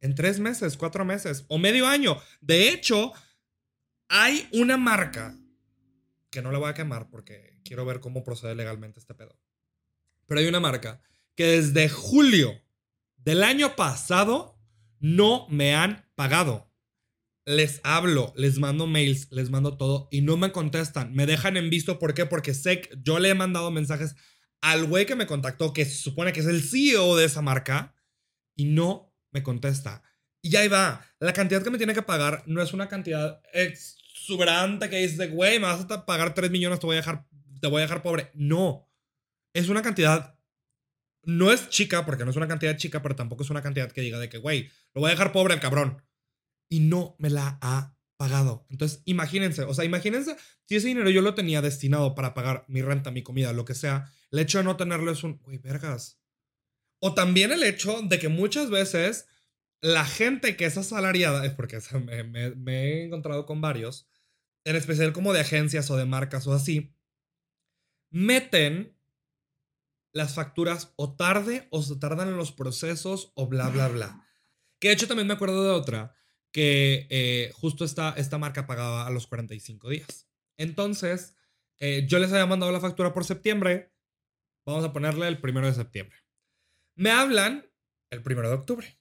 en 0.00 0.14
tres 0.14 0.38
meses, 0.38 0.76
cuatro 0.76 1.04
meses 1.04 1.44
o 1.48 1.58
medio 1.58 1.86
año. 1.86 2.20
De 2.40 2.68
hecho, 2.68 3.12
hay 4.08 4.48
una 4.52 4.76
marca 4.76 5.36
que 6.30 6.42
no 6.42 6.52
la 6.52 6.58
voy 6.58 6.70
a 6.70 6.74
quemar 6.74 7.08
porque 7.10 7.58
quiero 7.64 7.84
ver 7.84 8.00
cómo 8.00 8.24
procede 8.24 8.54
legalmente 8.54 9.00
este 9.00 9.14
pedo. 9.14 9.38
Pero 10.28 10.40
hay 10.40 10.46
una 10.46 10.60
marca 10.60 11.02
que 11.34 11.44
desde 11.44 11.88
julio 11.88 12.62
del 13.16 13.42
año 13.42 13.74
pasado 13.74 14.60
no 15.00 15.48
me 15.48 15.74
han 15.74 16.08
pagado 16.14 16.68
les 17.48 17.80
hablo, 17.82 18.34
les 18.36 18.58
mando 18.58 18.86
mails, 18.86 19.28
les 19.30 19.48
mando 19.48 19.78
todo 19.78 20.08
y 20.10 20.20
no 20.20 20.36
me 20.36 20.52
contestan. 20.52 21.14
Me 21.14 21.24
dejan 21.24 21.56
en 21.56 21.70
visto. 21.70 21.98
¿Por 21.98 22.12
qué? 22.12 22.26
Porque 22.26 22.52
sé 22.52 22.82
que 22.82 22.90
yo 23.02 23.18
le 23.18 23.30
he 23.30 23.34
mandado 23.34 23.70
mensajes 23.70 24.16
al 24.60 24.84
güey 24.84 25.06
que 25.06 25.16
me 25.16 25.26
contactó, 25.26 25.72
que 25.72 25.86
se 25.86 25.96
supone 25.96 26.34
que 26.34 26.40
es 26.40 26.46
el 26.46 26.62
CEO 26.62 27.16
de 27.16 27.24
esa 27.24 27.40
marca, 27.40 27.94
y 28.54 28.66
no 28.66 29.14
me 29.30 29.42
contesta. 29.42 30.02
Y 30.42 30.54
ahí 30.56 30.68
va. 30.68 31.06
La 31.20 31.32
cantidad 31.32 31.62
que 31.62 31.70
me 31.70 31.78
tiene 31.78 31.94
que 31.94 32.02
pagar 32.02 32.42
no 32.44 32.60
es 32.60 32.74
una 32.74 32.86
cantidad 32.86 33.40
exuberante 33.54 34.90
que 34.90 34.98
dice, 34.98 35.28
güey, 35.28 35.58
me 35.58 35.68
vas 35.68 35.90
a 35.90 36.04
pagar 36.04 36.34
3 36.34 36.50
millones, 36.50 36.80
te 36.80 36.86
voy 36.86 36.96
a 36.96 36.98
dejar, 36.98 37.26
te 37.62 37.68
voy 37.68 37.78
a 37.78 37.86
dejar 37.86 38.02
pobre. 38.02 38.30
No. 38.34 38.87
Es 39.54 39.68
una 39.68 39.82
cantidad. 39.82 40.38
No 41.24 41.52
es 41.52 41.68
chica, 41.68 42.06
porque 42.06 42.24
no 42.24 42.30
es 42.30 42.36
una 42.36 42.48
cantidad 42.48 42.76
chica, 42.76 43.02
pero 43.02 43.16
tampoco 43.16 43.42
es 43.42 43.50
una 43.50 43.62
cantidad 43.62 43.90
que 43.90 44.00
diga 44.00 44.18
de 44.18 44.28
que, 44.28 44.38
güey, 44.38 44.70
lo 44.94 45.00
voy 45.00 45.08
a 45.08 45.14
dejar 45.14 45.32
pobre 45.32 45.54
al 45.54 45.60
cabrón 45.60 46.02
y 46.70 46.80
no 46.80 47.16
me 47.18 47.30
la 47.30 47.58
ha 47.60 47.96
pagado. 48.16 48.66
Entonces, 48.70 49.02
imagínense, 49.04 49.62
o 49.62 49.74
sea, 49.74 49.84
imagínense 49.84 50.36
si 50.66 50.76
ese 50.76 50.88
dinero 50.88 51.10
yo 51.10 51.22
lo 51.22 51.34
tenía 51.34 51.62
destinado 51.62 52.14
para 52.14 52.34
pagar 52.34 52.64
mi 52.68 52.82
renta, 52.82 53.10
mi 53.10 53.22
comida, 53.22 53.52
lo 53.52 53.64
que 53.64 53.74
sea, 53.74 54.12
el 54.30 54.40
hecho 54.40 54.58
de 54.58 54.64
no 54.64 54.76
tenerlo 54.76 55.10
es 55.10 55.22
un, 55.24 55.38
güey, 55.38 55.58
vergas. 55.58 56.20
O 57.00 57.14
también 57.14 57.52
el 57.52 57.62
hecho 57.62 58.02
de 58.02 58.18
que 58.18 58.28
muchas 58.28 58.70
veces 58.70 59.28
la 59.80 60.04
gente 60.04 60.56
que 60.56 60.64
es 60.64 60.76
asalariada, 60.76 61.46
es 61.46 61.52
porque 61.52 61.78
me, 62.04 62.50
me 62.54 62.82
he 62.82 63.04
encontrado 63.04 63.46
con 63.46 63.60
varios, 63.60 64.08
en 64.64 64.76
especial 64.76 65.12
como 65.12 65.32
de 65.32 65.40
agencias 65.40 65.90
o 65.90 65.96
de 65.96 66.04
marcas 66.04 66.46
o 66.46 66.52
así, 66.52 66.94
meten 68.10 68.97
las 70.12 70.34
facturas 70.34 70.92
o 70.96 71.14
tarde 71.14 71.68
o 71.70 71.82
se 71.82 71.96
tardan 71.96 72.28
en 72.28 72.36
los 72.36 72.52
procesos 72.52 73.32
o 73.34 73.46
bla, 73.46 73.68
bla, 73.68 73.88
bla. 73.88 74.26
Que 74.78 74.88
de 74.88 74.94
hecho 74.94 75.08
también 75.08 75.26
me 75.26 75.34
acuerdo 75.34 75.64
de 75.64 75.70
otra 75.70 76.14
que 76.52 77.06
eh, 77.10 77.52
justo 77.54 77.84
esta, 77.84 78.14
esta 78.16 78.38
marca 78.38 78.66
pagaba 78.66 79.06
a 79.06 79.10
los 79.10 79.26
45 79.26 79.90
días. 79.90 80.28
Entonces, 80.56 81.36
eh, 81.78 82.06
yo 82.08 82.18
les 82.18 82.32
había 82.32 82.46
mandado 82.46 82.72
la 82.72 82.80
factura 82.80 83.12
por 83.12 83.24
septiembre. 83.24 83.92
Vamos 84.64 84.84
a 84.84 84.92
ponerle 84.92 85.28
el 85.28 85.40
primero 85.40 85.66
de 85.66 85.74
septiembre. 85.74 86.18
Me 86.94 87.10
hablan 87.10 87.70
el 88.10 88.22
primero 88.22 88.48
de 88.48 88.54
octubre. 88.54 88.98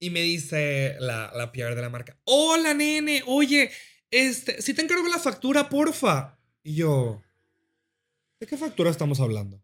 Y 0.00 0.10
me 0.10 0.20
dice 0.20 0.96
la, 1.00 1.32
la 1.34 1.50
PR 1.50 1.74
de 1.74 1.82
la 1.82 1.90
marca: 1.90 2.20
Hola, 2.24 2.72
nene, 2.72 3.24
oye, 3.26 3.70
este, 4.10 4.62
si 4.62 4.72
te 4.72 4.82
encargo 4.82 5.08
la 5.08 5.18
factura, 5.18 5.68
porfa. 5.68 6.38
Y 6.62 6.76
yo, 6.76 7.20
¿de 8.38 8.46
qué 8.46 8.56
factura 8.56 8.90
estamos 8.90 9.18
hablando? 9.18 9.60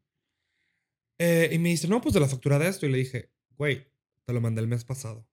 Eh, 1.18 1.50
y 1.52 1.58
me 1.58 1.70
dice, 1.70 1.88
no, 1.88 2.00
pues 2.00 2.14
de 2.14 2.20
la 2.20 2.28
factura 2.28 2.58
de 2.58 2.68
esto. 2.68 2.86
Y 2.86 2.90
le 2.90 2.98
dije, 2.98 3.30
güey, 3.50 3.86
te 4.24 4.32
lo 4.32 4.40
mandé 4.40 4.60
el 4.60 4.68
mes 4.68 4.84
pasado. 4.84 5.28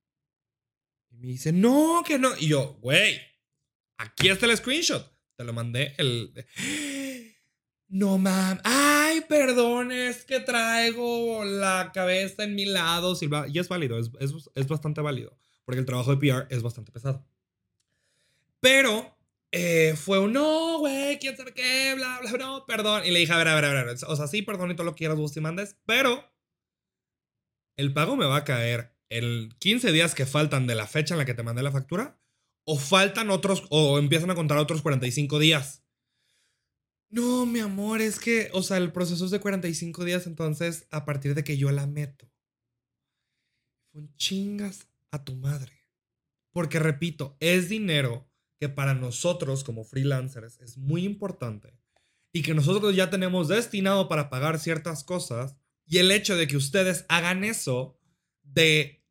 Y 1.10 1.18
me 1.18 1.28
dice, 1.28 1.52
no, 1.52 2.04
que 2.06 2.20
no. 2.20 2.30
Y 2.38 2.48
yo, 2.48 2.78
güey, 2.82 3.20
aquí 3.98 4.30
está 4.30 4.46
el 4.46 4.58
screenshot. 4.58 5.12
Te 5.36 5.44
lo 5.44 5.54
mandé 5.54 5.94
el... 5.98 6.34
No, 7.94 8.18
mam. 8.18 8.58
Ay, 8.64 9.20
perdón, 9.28 9.92
es 9.92 10.24
que 10.24 10.40
traigo 10.40 11.44
la 11.44 11.92
cabeza 11.94 12.46
en 12.46 12.56
mi 12.56 12.64
lado. 12.64 13.18
Y 13.50 13.60
es 13.60 13.68
válido, 13.68 14.00
es, 14.00 14.10
es, 14.22 14.32
es 14.56 14.68
bastante 14.70 15.02
válido. 15.02 15.38
Porque 15.66 15.80
el 15.80 15.86
trabajo 15.86 16.16
de 16.16 16.18
PR 16.18 16.48
es 16.50 16.64
bastante 16.64 16.94
pesado. 16.94 17.28
Pero 18.62 19.14
eh, 19.52 19.96
fue 19.98 20.20
un 20.20 20.34
no, 20.34 20.80
güey, 20.80 21.20
quién 21.20 21.36
sabe 21.36 21.54
qué, 21.54 21.94
bla, 21.96 22.20
bla, 22.22 22.32
no, 22.38 22.66
perdón. 22.66 23.04
Y 23.06 23.12
le 23.12 23.20
dije, 23.20 23.34
a 23.34 23.38
ver, 23.38 23.50
a 23.50 23.56
ver, 23.56 23.66
a 23.66 23.84
ver, 23.84 23.98
o 24.08 24.16
sea, 24.16 24.28
sí, 24.28 24.42
perdón 24.42 24.72
y 24.72 24.76
todo 24.76 24.86
lo 24.86 24.94
que 24.94 25.00
quieras, 25.00 25.18
vos 25.18 25.36
y 25.36 25.42
mandes, 25.42 25.78
pero 25.86 26.34
el 27.78 27.94
pago 27.94 28.16
me 28.16 28.26
va 28.26 28.38
a 28.38 28.44
caer 28.46 28.96
el 29.10 29.54
15 29.60 29.92
días 29.92 30.16
que 30.16 30.26
faltan 30.26 30.68
de 30.68 30.76
la 30.76 30.88
fecha 30.88 31.14
en 31.14 31.18
la 31.18 31.26
que 31.26 31.34
te 31.34 31.44
mandé 31.44 31.64
la 31.64 31.72
factura, 31.72 32.18
o 32.64 32.78
faltan 32.78 33.30
otros, 33.30 33.66
o 33.70 34.00
empiezan 34.00 34.32
a 34.32 34.36
contar 34.36 34.58
otros 34.58 34.82
45 34.82 35.40
días. 35.40 35.84
No, 37.10 37.46
mi 37.46 37.60
amor, 37.60 38.00
es 38.00 38.20
que, 38.20 38.50
o 38.54 38.64
sea, 38.64 38.78
el 38.78 38.94
proceso 38.94 39.26
es 39.26 39.32
de 39.32 39.42
45 39.42 40.06
días, 40.06 40.28
entonces, 40.28 40.88
a 40.92 41.04
partir 41.04 41.36
de 41.36 41.44
que 41.44 41.58
yo 41.58 41.70
la 41.72 41.88
meto. 41.88 42.32
Un 43.94 44.16
chingas 44.16 44.88
a 45.12 45.26
tu 45.26 45.36
madre. 45.36 45.86
Porque 46.54 46.80
repito, 46.80 47.36
es 47.42 47.68
dinero 47.68 48.31
que 48.62 48.70
para 48.70 48.94
nosotros 48.94 49.64
como 49.64 49.84
freelancers 49.84 50.60
es 50.60 50.78
muy 50.78 51.04
importante 51.04 51.74
y 52.32 52.44
que 52.44 52.54
nosotros 52.54 52.96
ya 52.96 53.10
tenemos 53.10 53.48
destinado 53.48 54.08
para 54.08 54.30
pagar 54.30 54.60
ciertas 54.60 55.04
cosas 55.04 55.56
y 55.88 55.98
el 55.98 56.12
hecho 56.12 56.38
de 56.38 56.46
que 56.46 56.58
ustedes 56.58 57.04
hagan 57.10 57.44
eso 57.44 57.98
de 58.44 59.04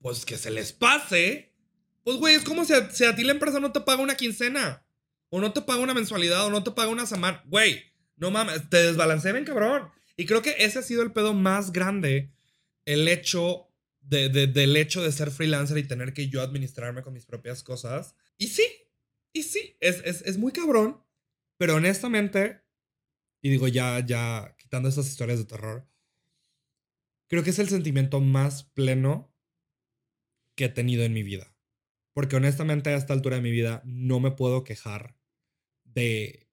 pues 0.00 0.24
que 0.24 0.38
se 0.38 0.50
les 0.50 0.72
pase, 0.72 1.52
pues 2.02 2.16
güey, 2.16 2.34
es 2.34 2.44
como 2.44 2.64
si 2.64 2.72
a, 2.72 2.90
si 2.90 3.04
a 3.04 3.14
ti 3.14 3.24
la 3.24 3.32
empresa 3.32 3.60
no 3.60 3.72
te 3.72 3.82
paga 3.82 4.02
una 4.02 4.16
quincena 4.16 4.86
o 5.28 5.38
no 5.38 5.52
te 5.52 5.60
paga 5.60 5.82
una 5.82 5.92
mensualidad 5.92 6.46
o 6.46 6.50
no 6.50 6.64
te 6.64 6.70
paga 6.70 6.88
una 6.88 7.04
semana, 7.04 7.44
güey, 7.44 7.92
no 8.16 8.30
mames, 8.30 8.70
te 8.70 8.78
desbalancean 8.78 9.44
cabrón. 9.44 9.90
Y 10.16 10.24
creo 10.24 10.40
que 10.40 10.54
ese 10.60 10.78
ha 10.78 10.82
sido 10.82 11.02
el 11.02 11.12
pedo 11.12 11.34
más 11.34 11.72
grande, 11.72 12.32
el 12.86 13.06
hecho 13.06 13.67
del 14.08 14.76
hecho 14.76 15.02
de 15.02 15.12
ser 15.12 15.30
freelancer 15.30 15.78
y 15.78 15.86
tener 15.86 16.14
que 16.14 16.28
yo 16.28 16.40
administrarme 16.40 17.02
con 17.02 17.12
mis 17.12 17.26
propias 17.26 17.62
cosas. 17.62 18.14
Y 18.36 18.48
sí, 18.48 18.66
y 19.32 19.42
sí, 19.42 19.76
es, 19.80 20.02
es, 20.04 20.38
muy 20.38 20.52
cabrón, 20.52 21.02
pero 21.58 21.74
honestamente, 21.74 22.62
y 23.42 23.50
digo 23.50 23.68
ya, 23.68 24.04
ya 24.04 24.56
quitando 24.58 24.88
estas 24.88 25.08
historias 25.08 25.38
de 25.38 25.44
terror, 25.44 25.88
creo 27.28 27.44
que 27.44 27.50
es 27.50 27.58
el 27.58 27.68
sentimiento 27.68 28.20
más 28.20 28.64
pleno 28.64 29.34
que 30.54 30.66
he 30.66 30.68
tenido 30.68 31.04
en 31.04 31.12
mi 31.12 31.22
vida. 31.22 31.54
Porque 32.14 32.36
honestamente 32.36 32.90
a 32.90 32.96
esta 32.96 33.12
altura 33.12 33.36
de 33.36 33.42
mi 33.42 33.50
vida 33.50 33.82
no 33.84 34.18
me 34.18 34.32
puedo 34.32 34.64
quejar 34.64 35.16
de 35.84 36.48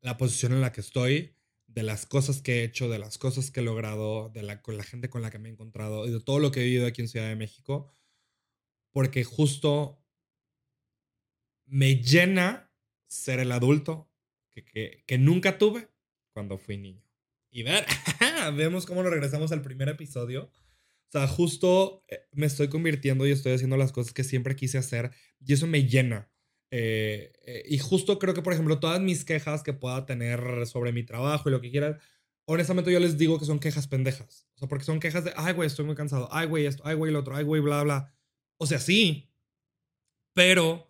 la 0.00 0.16
posición 0.16 0.52
en 0.52 0.60
la 0.60 0.72
que 0.72 0.80
estoy, 0.80 1.36
de 1.74 1.82
las 1.82 2.06
cosas 2.06 2.42
que 2.42 2.60
he 2.60 2.64
hecho, 2.64 2.88
de 2.88 2.98
las 2.98 3.18
cosas 3.18 3.50
que 3.50 3.60
he 3.60 3.62
logrado, 3.62 4.28
de 4.30 4.42
la, 4.42 4.60
con 4.60 4.76
la 4.76 4.84
gente 4.84 5.08
con 5.08 5.22
la 5.22 5.30
que 5.30 5.38
me 5.38 5.48
he 5.48 5.52
encontrado 5.52 6.06
y 6.06 6.10
de 6.10 6.20
todo 6.20 6.38
lo 6.38 6.50
que 6.50 6.60
he 6.60 6.64
vivido 6.64 6.86
aquí 6.86 7.00
en 7.02 7.08
Ciudad 7.08 7.28
de 7.28 7.36
México, 7.36 7.94
porque 8.90 9.24
justo 9.24 10.04
me 11.66 11.96
llena 11.96 12.70
ser 13.08 13.40
el 13.40 13.52
adulto 13.52 14.10
que, 14.54 15.02
que, 15.06 15.18
nunca 15.18 15.56
tuve 15.56 15.88
cuando 16.32 16.58
fui 16.58 16.76
niño. 16.76 17.02
Y 17.50 17.62
ver, 17.62 17.86
vemos 18.56 18.84
cómo 18.84 19.02
nos 19.02 19.12
regresamos 19.12 19.52
al 19.52 19.62
primer 19.62 19.88
episodio. 19.88 20.44
O 20.44 21.12
sea, 21.12 21.26
justo 21.26 22.04
eh, 22.08 22.26
me 22.32 22.46
estoy 22.46 22.68
convirtiendo 22.68 23.26
y 23.26 23.32
estoy 23.32 23.52
haciendo 23.52 23.76
las 23.76 23.92
cosas 23.92 24.12
que 24.12 24.24
siempre 24.24 24.56
quise 24.56 24.78
hacer 24.78 25.10
y 25.40 25.52
eso 25.54 25.66
me 25.66 25.86
llena. 25.86 26.31
Eh, 26.74 27.30
eh, 27.44 27.64
y 27.68 27.78
justo 27.78 28.18
creo 28.18 28.32
que, 28.32 28.40
por 28.40 28.54
ejemplo, 28.54 28.80
todas 28.80 28.98
mis 28.98 29.26
quejas 29.26 29.62
que 29.62 29.74
pueda 29.74 30.06
tener 30.06 30.66
sobre 30.66 30.90
mi 30.90 31.04
trabajo 31.04 31.48
y 31.48 31.52
lo 31.52 31.60
que 31.60 31.70
quieran, 31.70 32.00
honestamente 32.46 32.90
yo 32.90 32.98
les 32.98 33.18
digo 33.18 33.38
que 33.38 33.44
son 33.44 33.60
quejas 33.60 33.86
pendejas. 33.86 34.48
O 34.54 34.58
sea, 34.58 34.68
porque 34.68 34.86
son 34.86 34.98
quejas 34.98 35.24
de, 35.24 35.34
ay, 35.36 35.52
güey, 35.52 35.66
estoy 35.66 35.84
muy 35.84 35.94
cansado, 35.94 36.30
ay, 36.32 36.46
güey, 36.46 36.64
esto, 36.64 36.82
ay, 36.86 36.96
güey, 36.96 37.12
lo 37.12 37.20
otro, 37.20 37.36
ay, 37.36 37.44
güey, 37.44 37.60
bla, 37.60 37.82
bla. 37.82 38.14
O 38.56 38.66
sea, 38.66 38.78
sí, 38.78 39.30
pero 40.32 40.88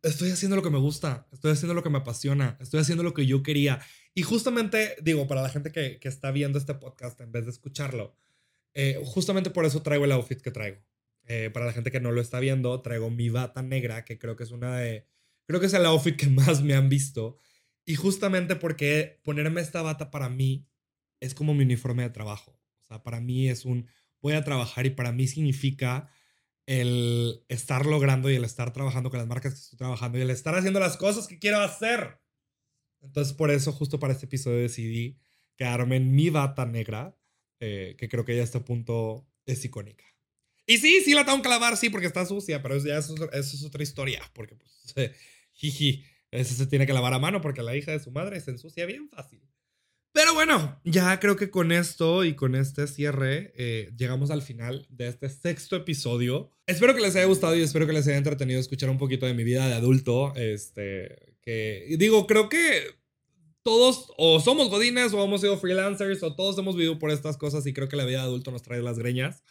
estoy 0.00 0.30
haciendo 0.30 0.54
lo 0.54 0.62
que 0.62 0.70
me 0.70 0.78
gusta, 0.78 1.26
estoy 1.32 1.50
haciendo 1.50 1.74
lo 1.74 1.82
que 1.82 1.90
me 1.90 1.98
apasiona, 1.98 2.56
estoy 2.60 2.78
haciendo 2.78 3.02
lo 3.02 3.14
que 3.14 3.26
yo 3.26 3.42
quería. 3.42 3.80
Y 4.14 4.22
justamente, 4.22 4.94
digo, 5.02 5.26
para 5.26 5.42
la 5.42 5.48
gente 5.48 5.72
que, 5.72 5.98
que 5.98 6.08
está 6.08 6.30
viendo 6.30 6.56
este 6.56 6.74
podcast 6.74 7.20
en 7.20 7.32
vez 7.32 7.46
de 7.46 7.50
escucharlo, 7.50 8.14
eh, 8.74 9.02
justamente 9.04 9.50
por 9.50 9.64
eso 9.64 9.82
traigo 9.82 10.04
el 10.04 10.12
outfit 10.12 10.40
que 10.40 10.52
traigo. 10.52 10.78
Eh, 11.26 11.50
para 11.52 11.66
la 11.66 11.72
gente 11.72 11.90
que 11.90 12.00
no 12.00 12.12
lo 12.12 12.20
está 12.20 12.40
viendo, 12.40 12.80
traigo 12.82 13.10
mi 13.10 13.28
bata 13.28 13.62
negra, 13.62 14.04
que 14.04 14.18
creo 14.18 14.36
que 14.36 14.44
es 14.44 14.50
una 14.50 14.76
de... 14.76 15.06
Creo 15.46 15.60
que 15.60 15.66
es 15.66 15.74
el 15.74 15.86
outfit 15.86 16.16
que 16.16 16.28
más 16.28 16.62
me 16.62 16.74
han 16.74 16.88
visto. 16.88 17.36
Y 17.84 17.94
justamente 17.96 18.56
porque 18.56 19.20
ponerme 19.24 19.60
esta 19.60 19.82
bata 19.82 20.10
para 20.10 20.28
mí 20.28 20.68
es 21.20 21.34
como 21.34 21.54
mi 21.54 21.64
uniforme 21.64 22.02
de 22.02 22.10
trabajo. 22.10 22.60
O 22.82 22.84
sea, 22.86 23.02
para 23.02 23.20
mí 23.20 23.48
es 23.48 23.64
un... 23.64 23.88
Voy 24.20 24.34
a 24.34 24.44
trabajar 24.44 24.86
y 24.86 24.90
para 24.90 25.12
mí 25.12 25.26
significa 25.26 26.08
el 26.66 27.44
estar 27.48 27.86
logrando 27.86 28.28
y 28.30 28.34
el 28.34 28.44
estar 28.44 28.72
trabajando 28.72 29.10
con 29.10 29.18
las 29.18 29.28
marcas 29.28 29.54
que 29.54 29.60
estoy 29.60 29.78
trabajando 29.78 30.18
y 30.18 30.22
el 30.22 30.30
estar 30.30 30.54
haciendo 30.56 30.80
las 30.80 30.96
cosas 30.96 31.28
que 31.28 31.38
quiero 31.38 31.60
hacer. 31.60 32.20
Entonces, 33.00 33.34
por 33.34 33.50
eso, 33.50 33.72
justo 33.72 34.00
para 34.00 34.12
este 34.12 34.26
episodio 34.26 34.58
decidí 34.58 35.18
quedarme 35.56 35.96
en 35.96 36.14
mi 36.14 36.30
bata 36.30 36.66
negra, 36.66 37.16
eh, 37.60 37.94
que 37.98 38.08
creo 38.08 38.24
que 38.24 38.34
ya 38.34 38.42
a 38.42 38.44
este 38.44 38.60
punto 38.60 39.28
es 39.46 39.64
icónica. 39.64 40.04
Y 40.66 40.78
sí, 40.78 41.00
sí 41.04 41.14
la 41.14 41.24
tengo 41.24 41.40
que 41.42 41.48
lavar, 41.48 41.76
sí, 41.76 41.90
porque 41.90 42.06
está 42.06 42.26
sucia, 42.26 42.62
pero 42.62 42.76
ya 42.78 42.98
eso, 42.98 43.14
es 43.32 43.64
otra 43.64 43.82
historia, 43.82 44.22
porque 44.34 44.56
pues, 44.56 45.12
jiji, 45.52 46.04
eso 46.30 46.54
se 46.54 46.66
tiene 46.66 46.86
que 46.86 46.92
lavar 46.92 47.14
a 47.14 47.18
mano 47.18 47.40
porque 47.40 47.62
la 47.62 47.76
hija 47.76 47.92
de 47.92 48.00
su 48.00 48.10
madre 48.10 48.40
se 48.40 48.50
ensucia 48.50 48.84
bien 48.86 49.08
fácil. 49.08 49.40
Pero 50.12 50.32
bueno, 50.32 50.80
ya 50.82 51.20
creo 51.20 51.36
que 51.36 51.50
con 51.50 51.72
esto 51.72 52.24
y 52.24 52.34
con 52.34 52.54
este 52.54 52.86
cierre 52.86 53.52
eh, 53.54 53.92
llegamos 53.98 54.30
al 54.30 54.40
final 54.40 54.86
de 54.88 55.08
este 55.08 55.28
sexto 55.28 55.76
episodio. 55.76 56.50
Espero 56.66 56.94
que 56.94 57.02
les 57.02 57.14
haya 57.16 57.26
gustado 57.26 57.54
y 57.54 57.60
espero 57.60 57.86
que 57.86 57.92
les 57.92 58.08
haya 58.08 58.16
entretenido 58.16 58.58
escuchar 58.58 58.88
un 58.88 58.96
poquito 58.96 59.26
de 59.26 59.34
mi 59.34 59.44
vida 59.44 59.68
de 59.68 59.74
adulto. 59.74 60.34
Este, 60.36 61.36
que 61.42 61.96
digo, 61.98 62.26
creo 62.26 62.48
que 62.48 62.96
todos 63.62 64.10
o 64.16 64.40
somos 64.40 64.70
godines 64.70 65.12
o 65.12 65.22
hemos 65.22 65.42
sido 65.42 65.58
freelancers 65.58 66.22
o 66.22 66.34
todos 66.34 66.56
hemos 66.56 66.76
vivido 66.76 66.98
por 66.98 67.10
estas 67.10 67.36
cosas 67.36 67.66
y 67.66 67.74
creo 67.74 67.90
que 67.90 67.96
la 67.96 68.06
vida 68.06 68.20
de 68.20 68.24
adulto 68.24 68.50
nos 68.50 68.62
trae 68.62 68.80
las 68.80 68.98
greñas. 68.98 69.42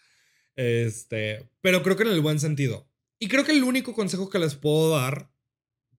Este, 0.56 1.50
pero 1.62 1.84
creo 1.84 1.96
que 1.96 2.04
en 2.04 2.10
el 2.10 2.22
buen 2.22 2.40
sentido. 2.40 2.90
Y 3.20 3.28
creo 3.28 3.44
que 3.44 3.52
el 3.52 3.64
único 3.64 3.94
consejo 3.94 4.30
que 4.30 4.40
les 4.40 4.56
puedo 4.56 4.92
dar, 4.92 5.32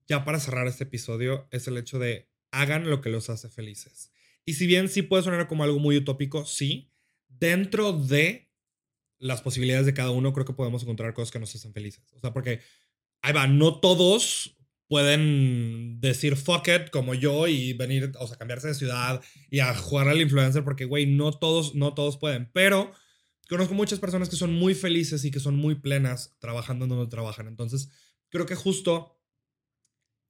ya 0.07 0.23
para 0.23 0.39
cerrar 0.39 0.67
este 0.67 0.85
episodio, 0.85 1.47
es 1.51 1.67
el 1.67 1.77
hecho 1.77 1.99
de 1.99 2.29
hagan 2.51 2.89
lo 2.89 3.01
que 3.01 3.09
los 3.09 3.29
hace 3.29 3.49
felices. 3.49 4.11
Y 4.45 4.53
si 4.53 4.65
bien 4.65 4.89
sí 4.89 5.01
puede 5.01 5.23
sonar 5.23 5.47
como 5.47 5.63
algo 5.63 5.79
muy 5.79 5.97
utópico, 5.97 6.45
sí, 6.45 6.91
dentro 7.27 7.93
de 7.93 8.49
las 9.19 9.41
posibilidades 9.41 9.85
de 9.85 9.93
cada 9.93 10.11
uno, 10.11 10.31
creo 10.33 10.45
que 10.45 10.53
podemos 10.53 10.83
encontrar 10.83 11.13
cosas 11.13 11.31
que 11.31 11.39
nos 11.39 11.53
hacen 11.53 11.73
felices. 11.73 12.13
O 12.13 12.19
sea, 12.19 12.33
porque 12.33 12.61
ahí 13.21 13.33
va, 13.33 13.47
no 13.47 13.79
todos 13.79 14.55
pueden 14.87 15.99
decir 15.99 16.37
fuck 16.37 16.67
it 16.69 16.89
como 16.91 17.13
yo 17.13 17.47
y 17.47 17.73
venir, 17.73 18.13
o 18.19 18.27
sea, 18.27 18.37
cambiarse 18.37 18.69
de 18.69 18.73
ciudad 18.73 19.21
y 19.49 19.59
a 19.59 19.75
jugar 19.75 20.07
al 20.07 20.21
influencer 20.21 20.63
porque, 20.63 20.85
güey, 20.85 21.05
no 21.05 21.31
todos, 21.33 21.75
no 21.75 21.93
todos 21.93 22.17
pueden. 22.17 22.49
Pero 22.53 22.93
conozco 23.47 23.73
muchas 23.73 23.99
personas 23.99 24.29
que 24.29 24.35
son 24.35 24.53
muy 24.53 24.75
felices 24.75 25.23
y 25.25 25.31
que 25.31 25.39
son 25.39 25.55
muy 25.55 25.75
plenas 25.75 26.35
trabajando 26.39 26.87
donde 26.87 27.09
trabajan. 27.09 27.47
Entonces, 27.47 27.89
creo 28.29 28.45
que 28.45 28.55
justo 28.55 29.21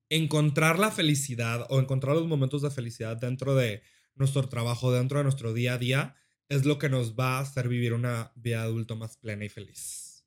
encontrar 0.09 0.79
la 0.79 0.91
felicidad 0.91 1.65
o 1.69 1.79
encontrar 1.79 2.15
los 2.15 2.27
momentos 2.27 2.61
de 2.61 2.71
felicidad 2.71 3.17
dentro 3.17 3.55
de 3.55 3.81
nuestro 4.15 4.47
trabajo, 4.47 4.91
dentro 4.91 5.17
de 5.17 5.23
nuestro 5.23 5.53
día 5.53 5.73
a 5.73 5.77
día, 5.77 6.15
es 6.49 6.65
lo 6.65 6.77
que 6.79 6.89
nos 6.89 7.15
va 7.15 7.37
a 7.37 7.41
hacer 7.41 7.67
vivir 7.67 7.93
una 7.93 8.31
vida 8.35 8.63
adulto 8.63 8.95
más 8.95 9.17
plena 9.17 9.45
y 9.45 9.49
feliz. 9.49 10.25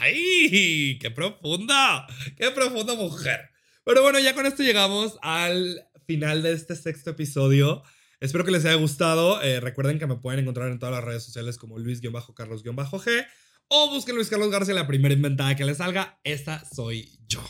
¡Ay! 0.00 0.98
¡Qué 1.00 1.10
profunda! 1.10 2.06
¡Qué 2.36 2.50
profunda 2.50 2.94
mujer! 2.94 3.50
Pero 3.84 4.02
bueno, 4.02 4.18
ya 4.18 4.34
con 4.34 4.46
esto 4.46 4.62
llegamos 4.62 5.18
al 5.22 5.86
final 6.06 6.42
de 6.42 6.52
este 6.52 6.76
sexto 6.76 7.10
episodio. 7.10 7.82
Espero 8.20 8.44
que 8.44 8.50
les 8.50 8.64
haya 8.66 8.74
gustado. 8.74 9.42
Eh, 9.42 9.60
recuerden 9.60 9.98
que 9.98 10.06
me 10.06 10.16
pueden 10.16 10.40
encontrar 10.40 10.70
en 10.70 10.78
todas 10.78 10.94
las 10.94 11.02
redes 11.04 11.22
sociales 11.22 11.56
como 11.56 11.78
Luis-Carlos-G 11.78 13.26
o 13.68 13.90
busquen 13.90 14.16
Luis 14.16 14.28
Carlos 14.28 14.50
García, 14.50 14.74
la 14.74 14.86
primera 14.86 15.14
inventada 15.14 15.56
que 15.56 15.64
les 15.64 15.78
salga. 15.78 16.20
Esta 16.24 16.62
soy 16.64 17.18
yo. 17.26 17.42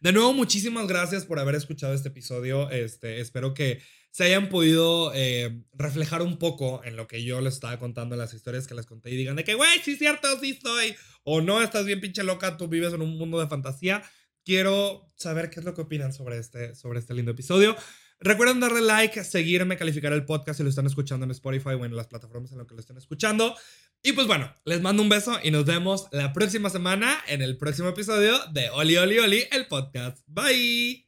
De 0.00 0.12
nuevo, 0.12 0.34
muchísimas 0.34 0.86
gracias 0.86 1.24
por 1.24 1.38
haber 1.38 1.54
escuchado 1.54 1.94
este 1.94 2.10
episodio. 2.10 2.70
Este, 2.70 3.20
espero 3.20 3.54
que 3.54 3.80
se 4.10 4.24
hayan 4.24 4.50
podido 4.50 5.10
eh, 5.14 5.64
reflejar 5.72 6.22
un 6.22 6.38
poco 6.38 6.84
en 6.84 6.94
lo 6.94 7.08
que 7.08 7.24
yo 7.24 7.40
les 7.40 7.54
estaba 7.54 7.78
contando, 7.78 8.14
en 8.14 8.20
las 8.20 8.34
historias 8.34 8.68
que 8.68 8.74
les 8.74 8.86
conté 8.86 9.10
y 9.10 9.16
digan 9.16 9.36
de 9.36 9.42
que, 9.42 9.54
güey, 9.54 9.80
sí 9.82 9.92
es 9.92 9.98
cierto, 9.98 10.28
sí 10.38 10.58
soy. 10.62 10.94
O 11.24 11.40
no, 11.40 11.62
estás 11.62 11.86
bien 11.86 12.00
pinche 12.00 12.22
loca, 12.22 12.56
tú 12.56 12.68
vives 12.68 12.92
en 12.92 13.02
un 13.02 13.16
mundo 13.16 13.40
de 13.40 13.48
fantasía. 13.48 14.02
Quiero 14.44 15.10
saber 15.16 15.48
qué 15.48 15.60
es 15.60 15.66
lo 15.66 15.74
que 15.74 15.80
opinan 15.80 16.12
sobre 16.12 16.38
este, 16.38 16.74
sobre 16.74 17.00
este 17.00 17.14
lindo 17.14 17.32
episodio. 17.32 17.74
Recuerden 18.20 18.60
darle 18.60 18.80
like, 18.80 19.22
seguirme, 19.24 19.76
calificar 19.76 20.12
el 20.12 20.24
podcast 20.24 20.58
si 20.58 20.62
lo 20.62 20.70
están 20.70 20.86
escuchando 20.86 21.24
en 21.24 21.30
Spotify 21.32 21.70
o 21.70 21.84
en 21.84 21.94
las 21.94 22.06
plataformas 22.06 22.52
en 22.52 22.58
las 22.58 22.66
que 22.66 22.74
lo 22.74 22.80
estén 22.80 22.96
escuchando. 22.96 23.54
Y 24.02 24.12
pues 24.12 24.26
bueno, 24.26 24.52
les 24.64 24.80
mando 24.80 25.02
un 25.02 25.08
beso 25.08 25.38
y 25.42 25.50
nos 25.50 25.64
vemos 25.64 26.08
la 26.12 26.32
próxima 26.32 26.70
semana 26.70 27.16
en 27.26 27.42
el 27.42 27.56
próximo 27.56 27.88
episodio 27.88 28.38
de 28.52 28.70
Oli 28.70 28.96
Oli 28.96 29.18
Oli, 29.18 29.44
el 29.50 29.66
podcast. 29.66 30.18
Bye. 30.26 31.03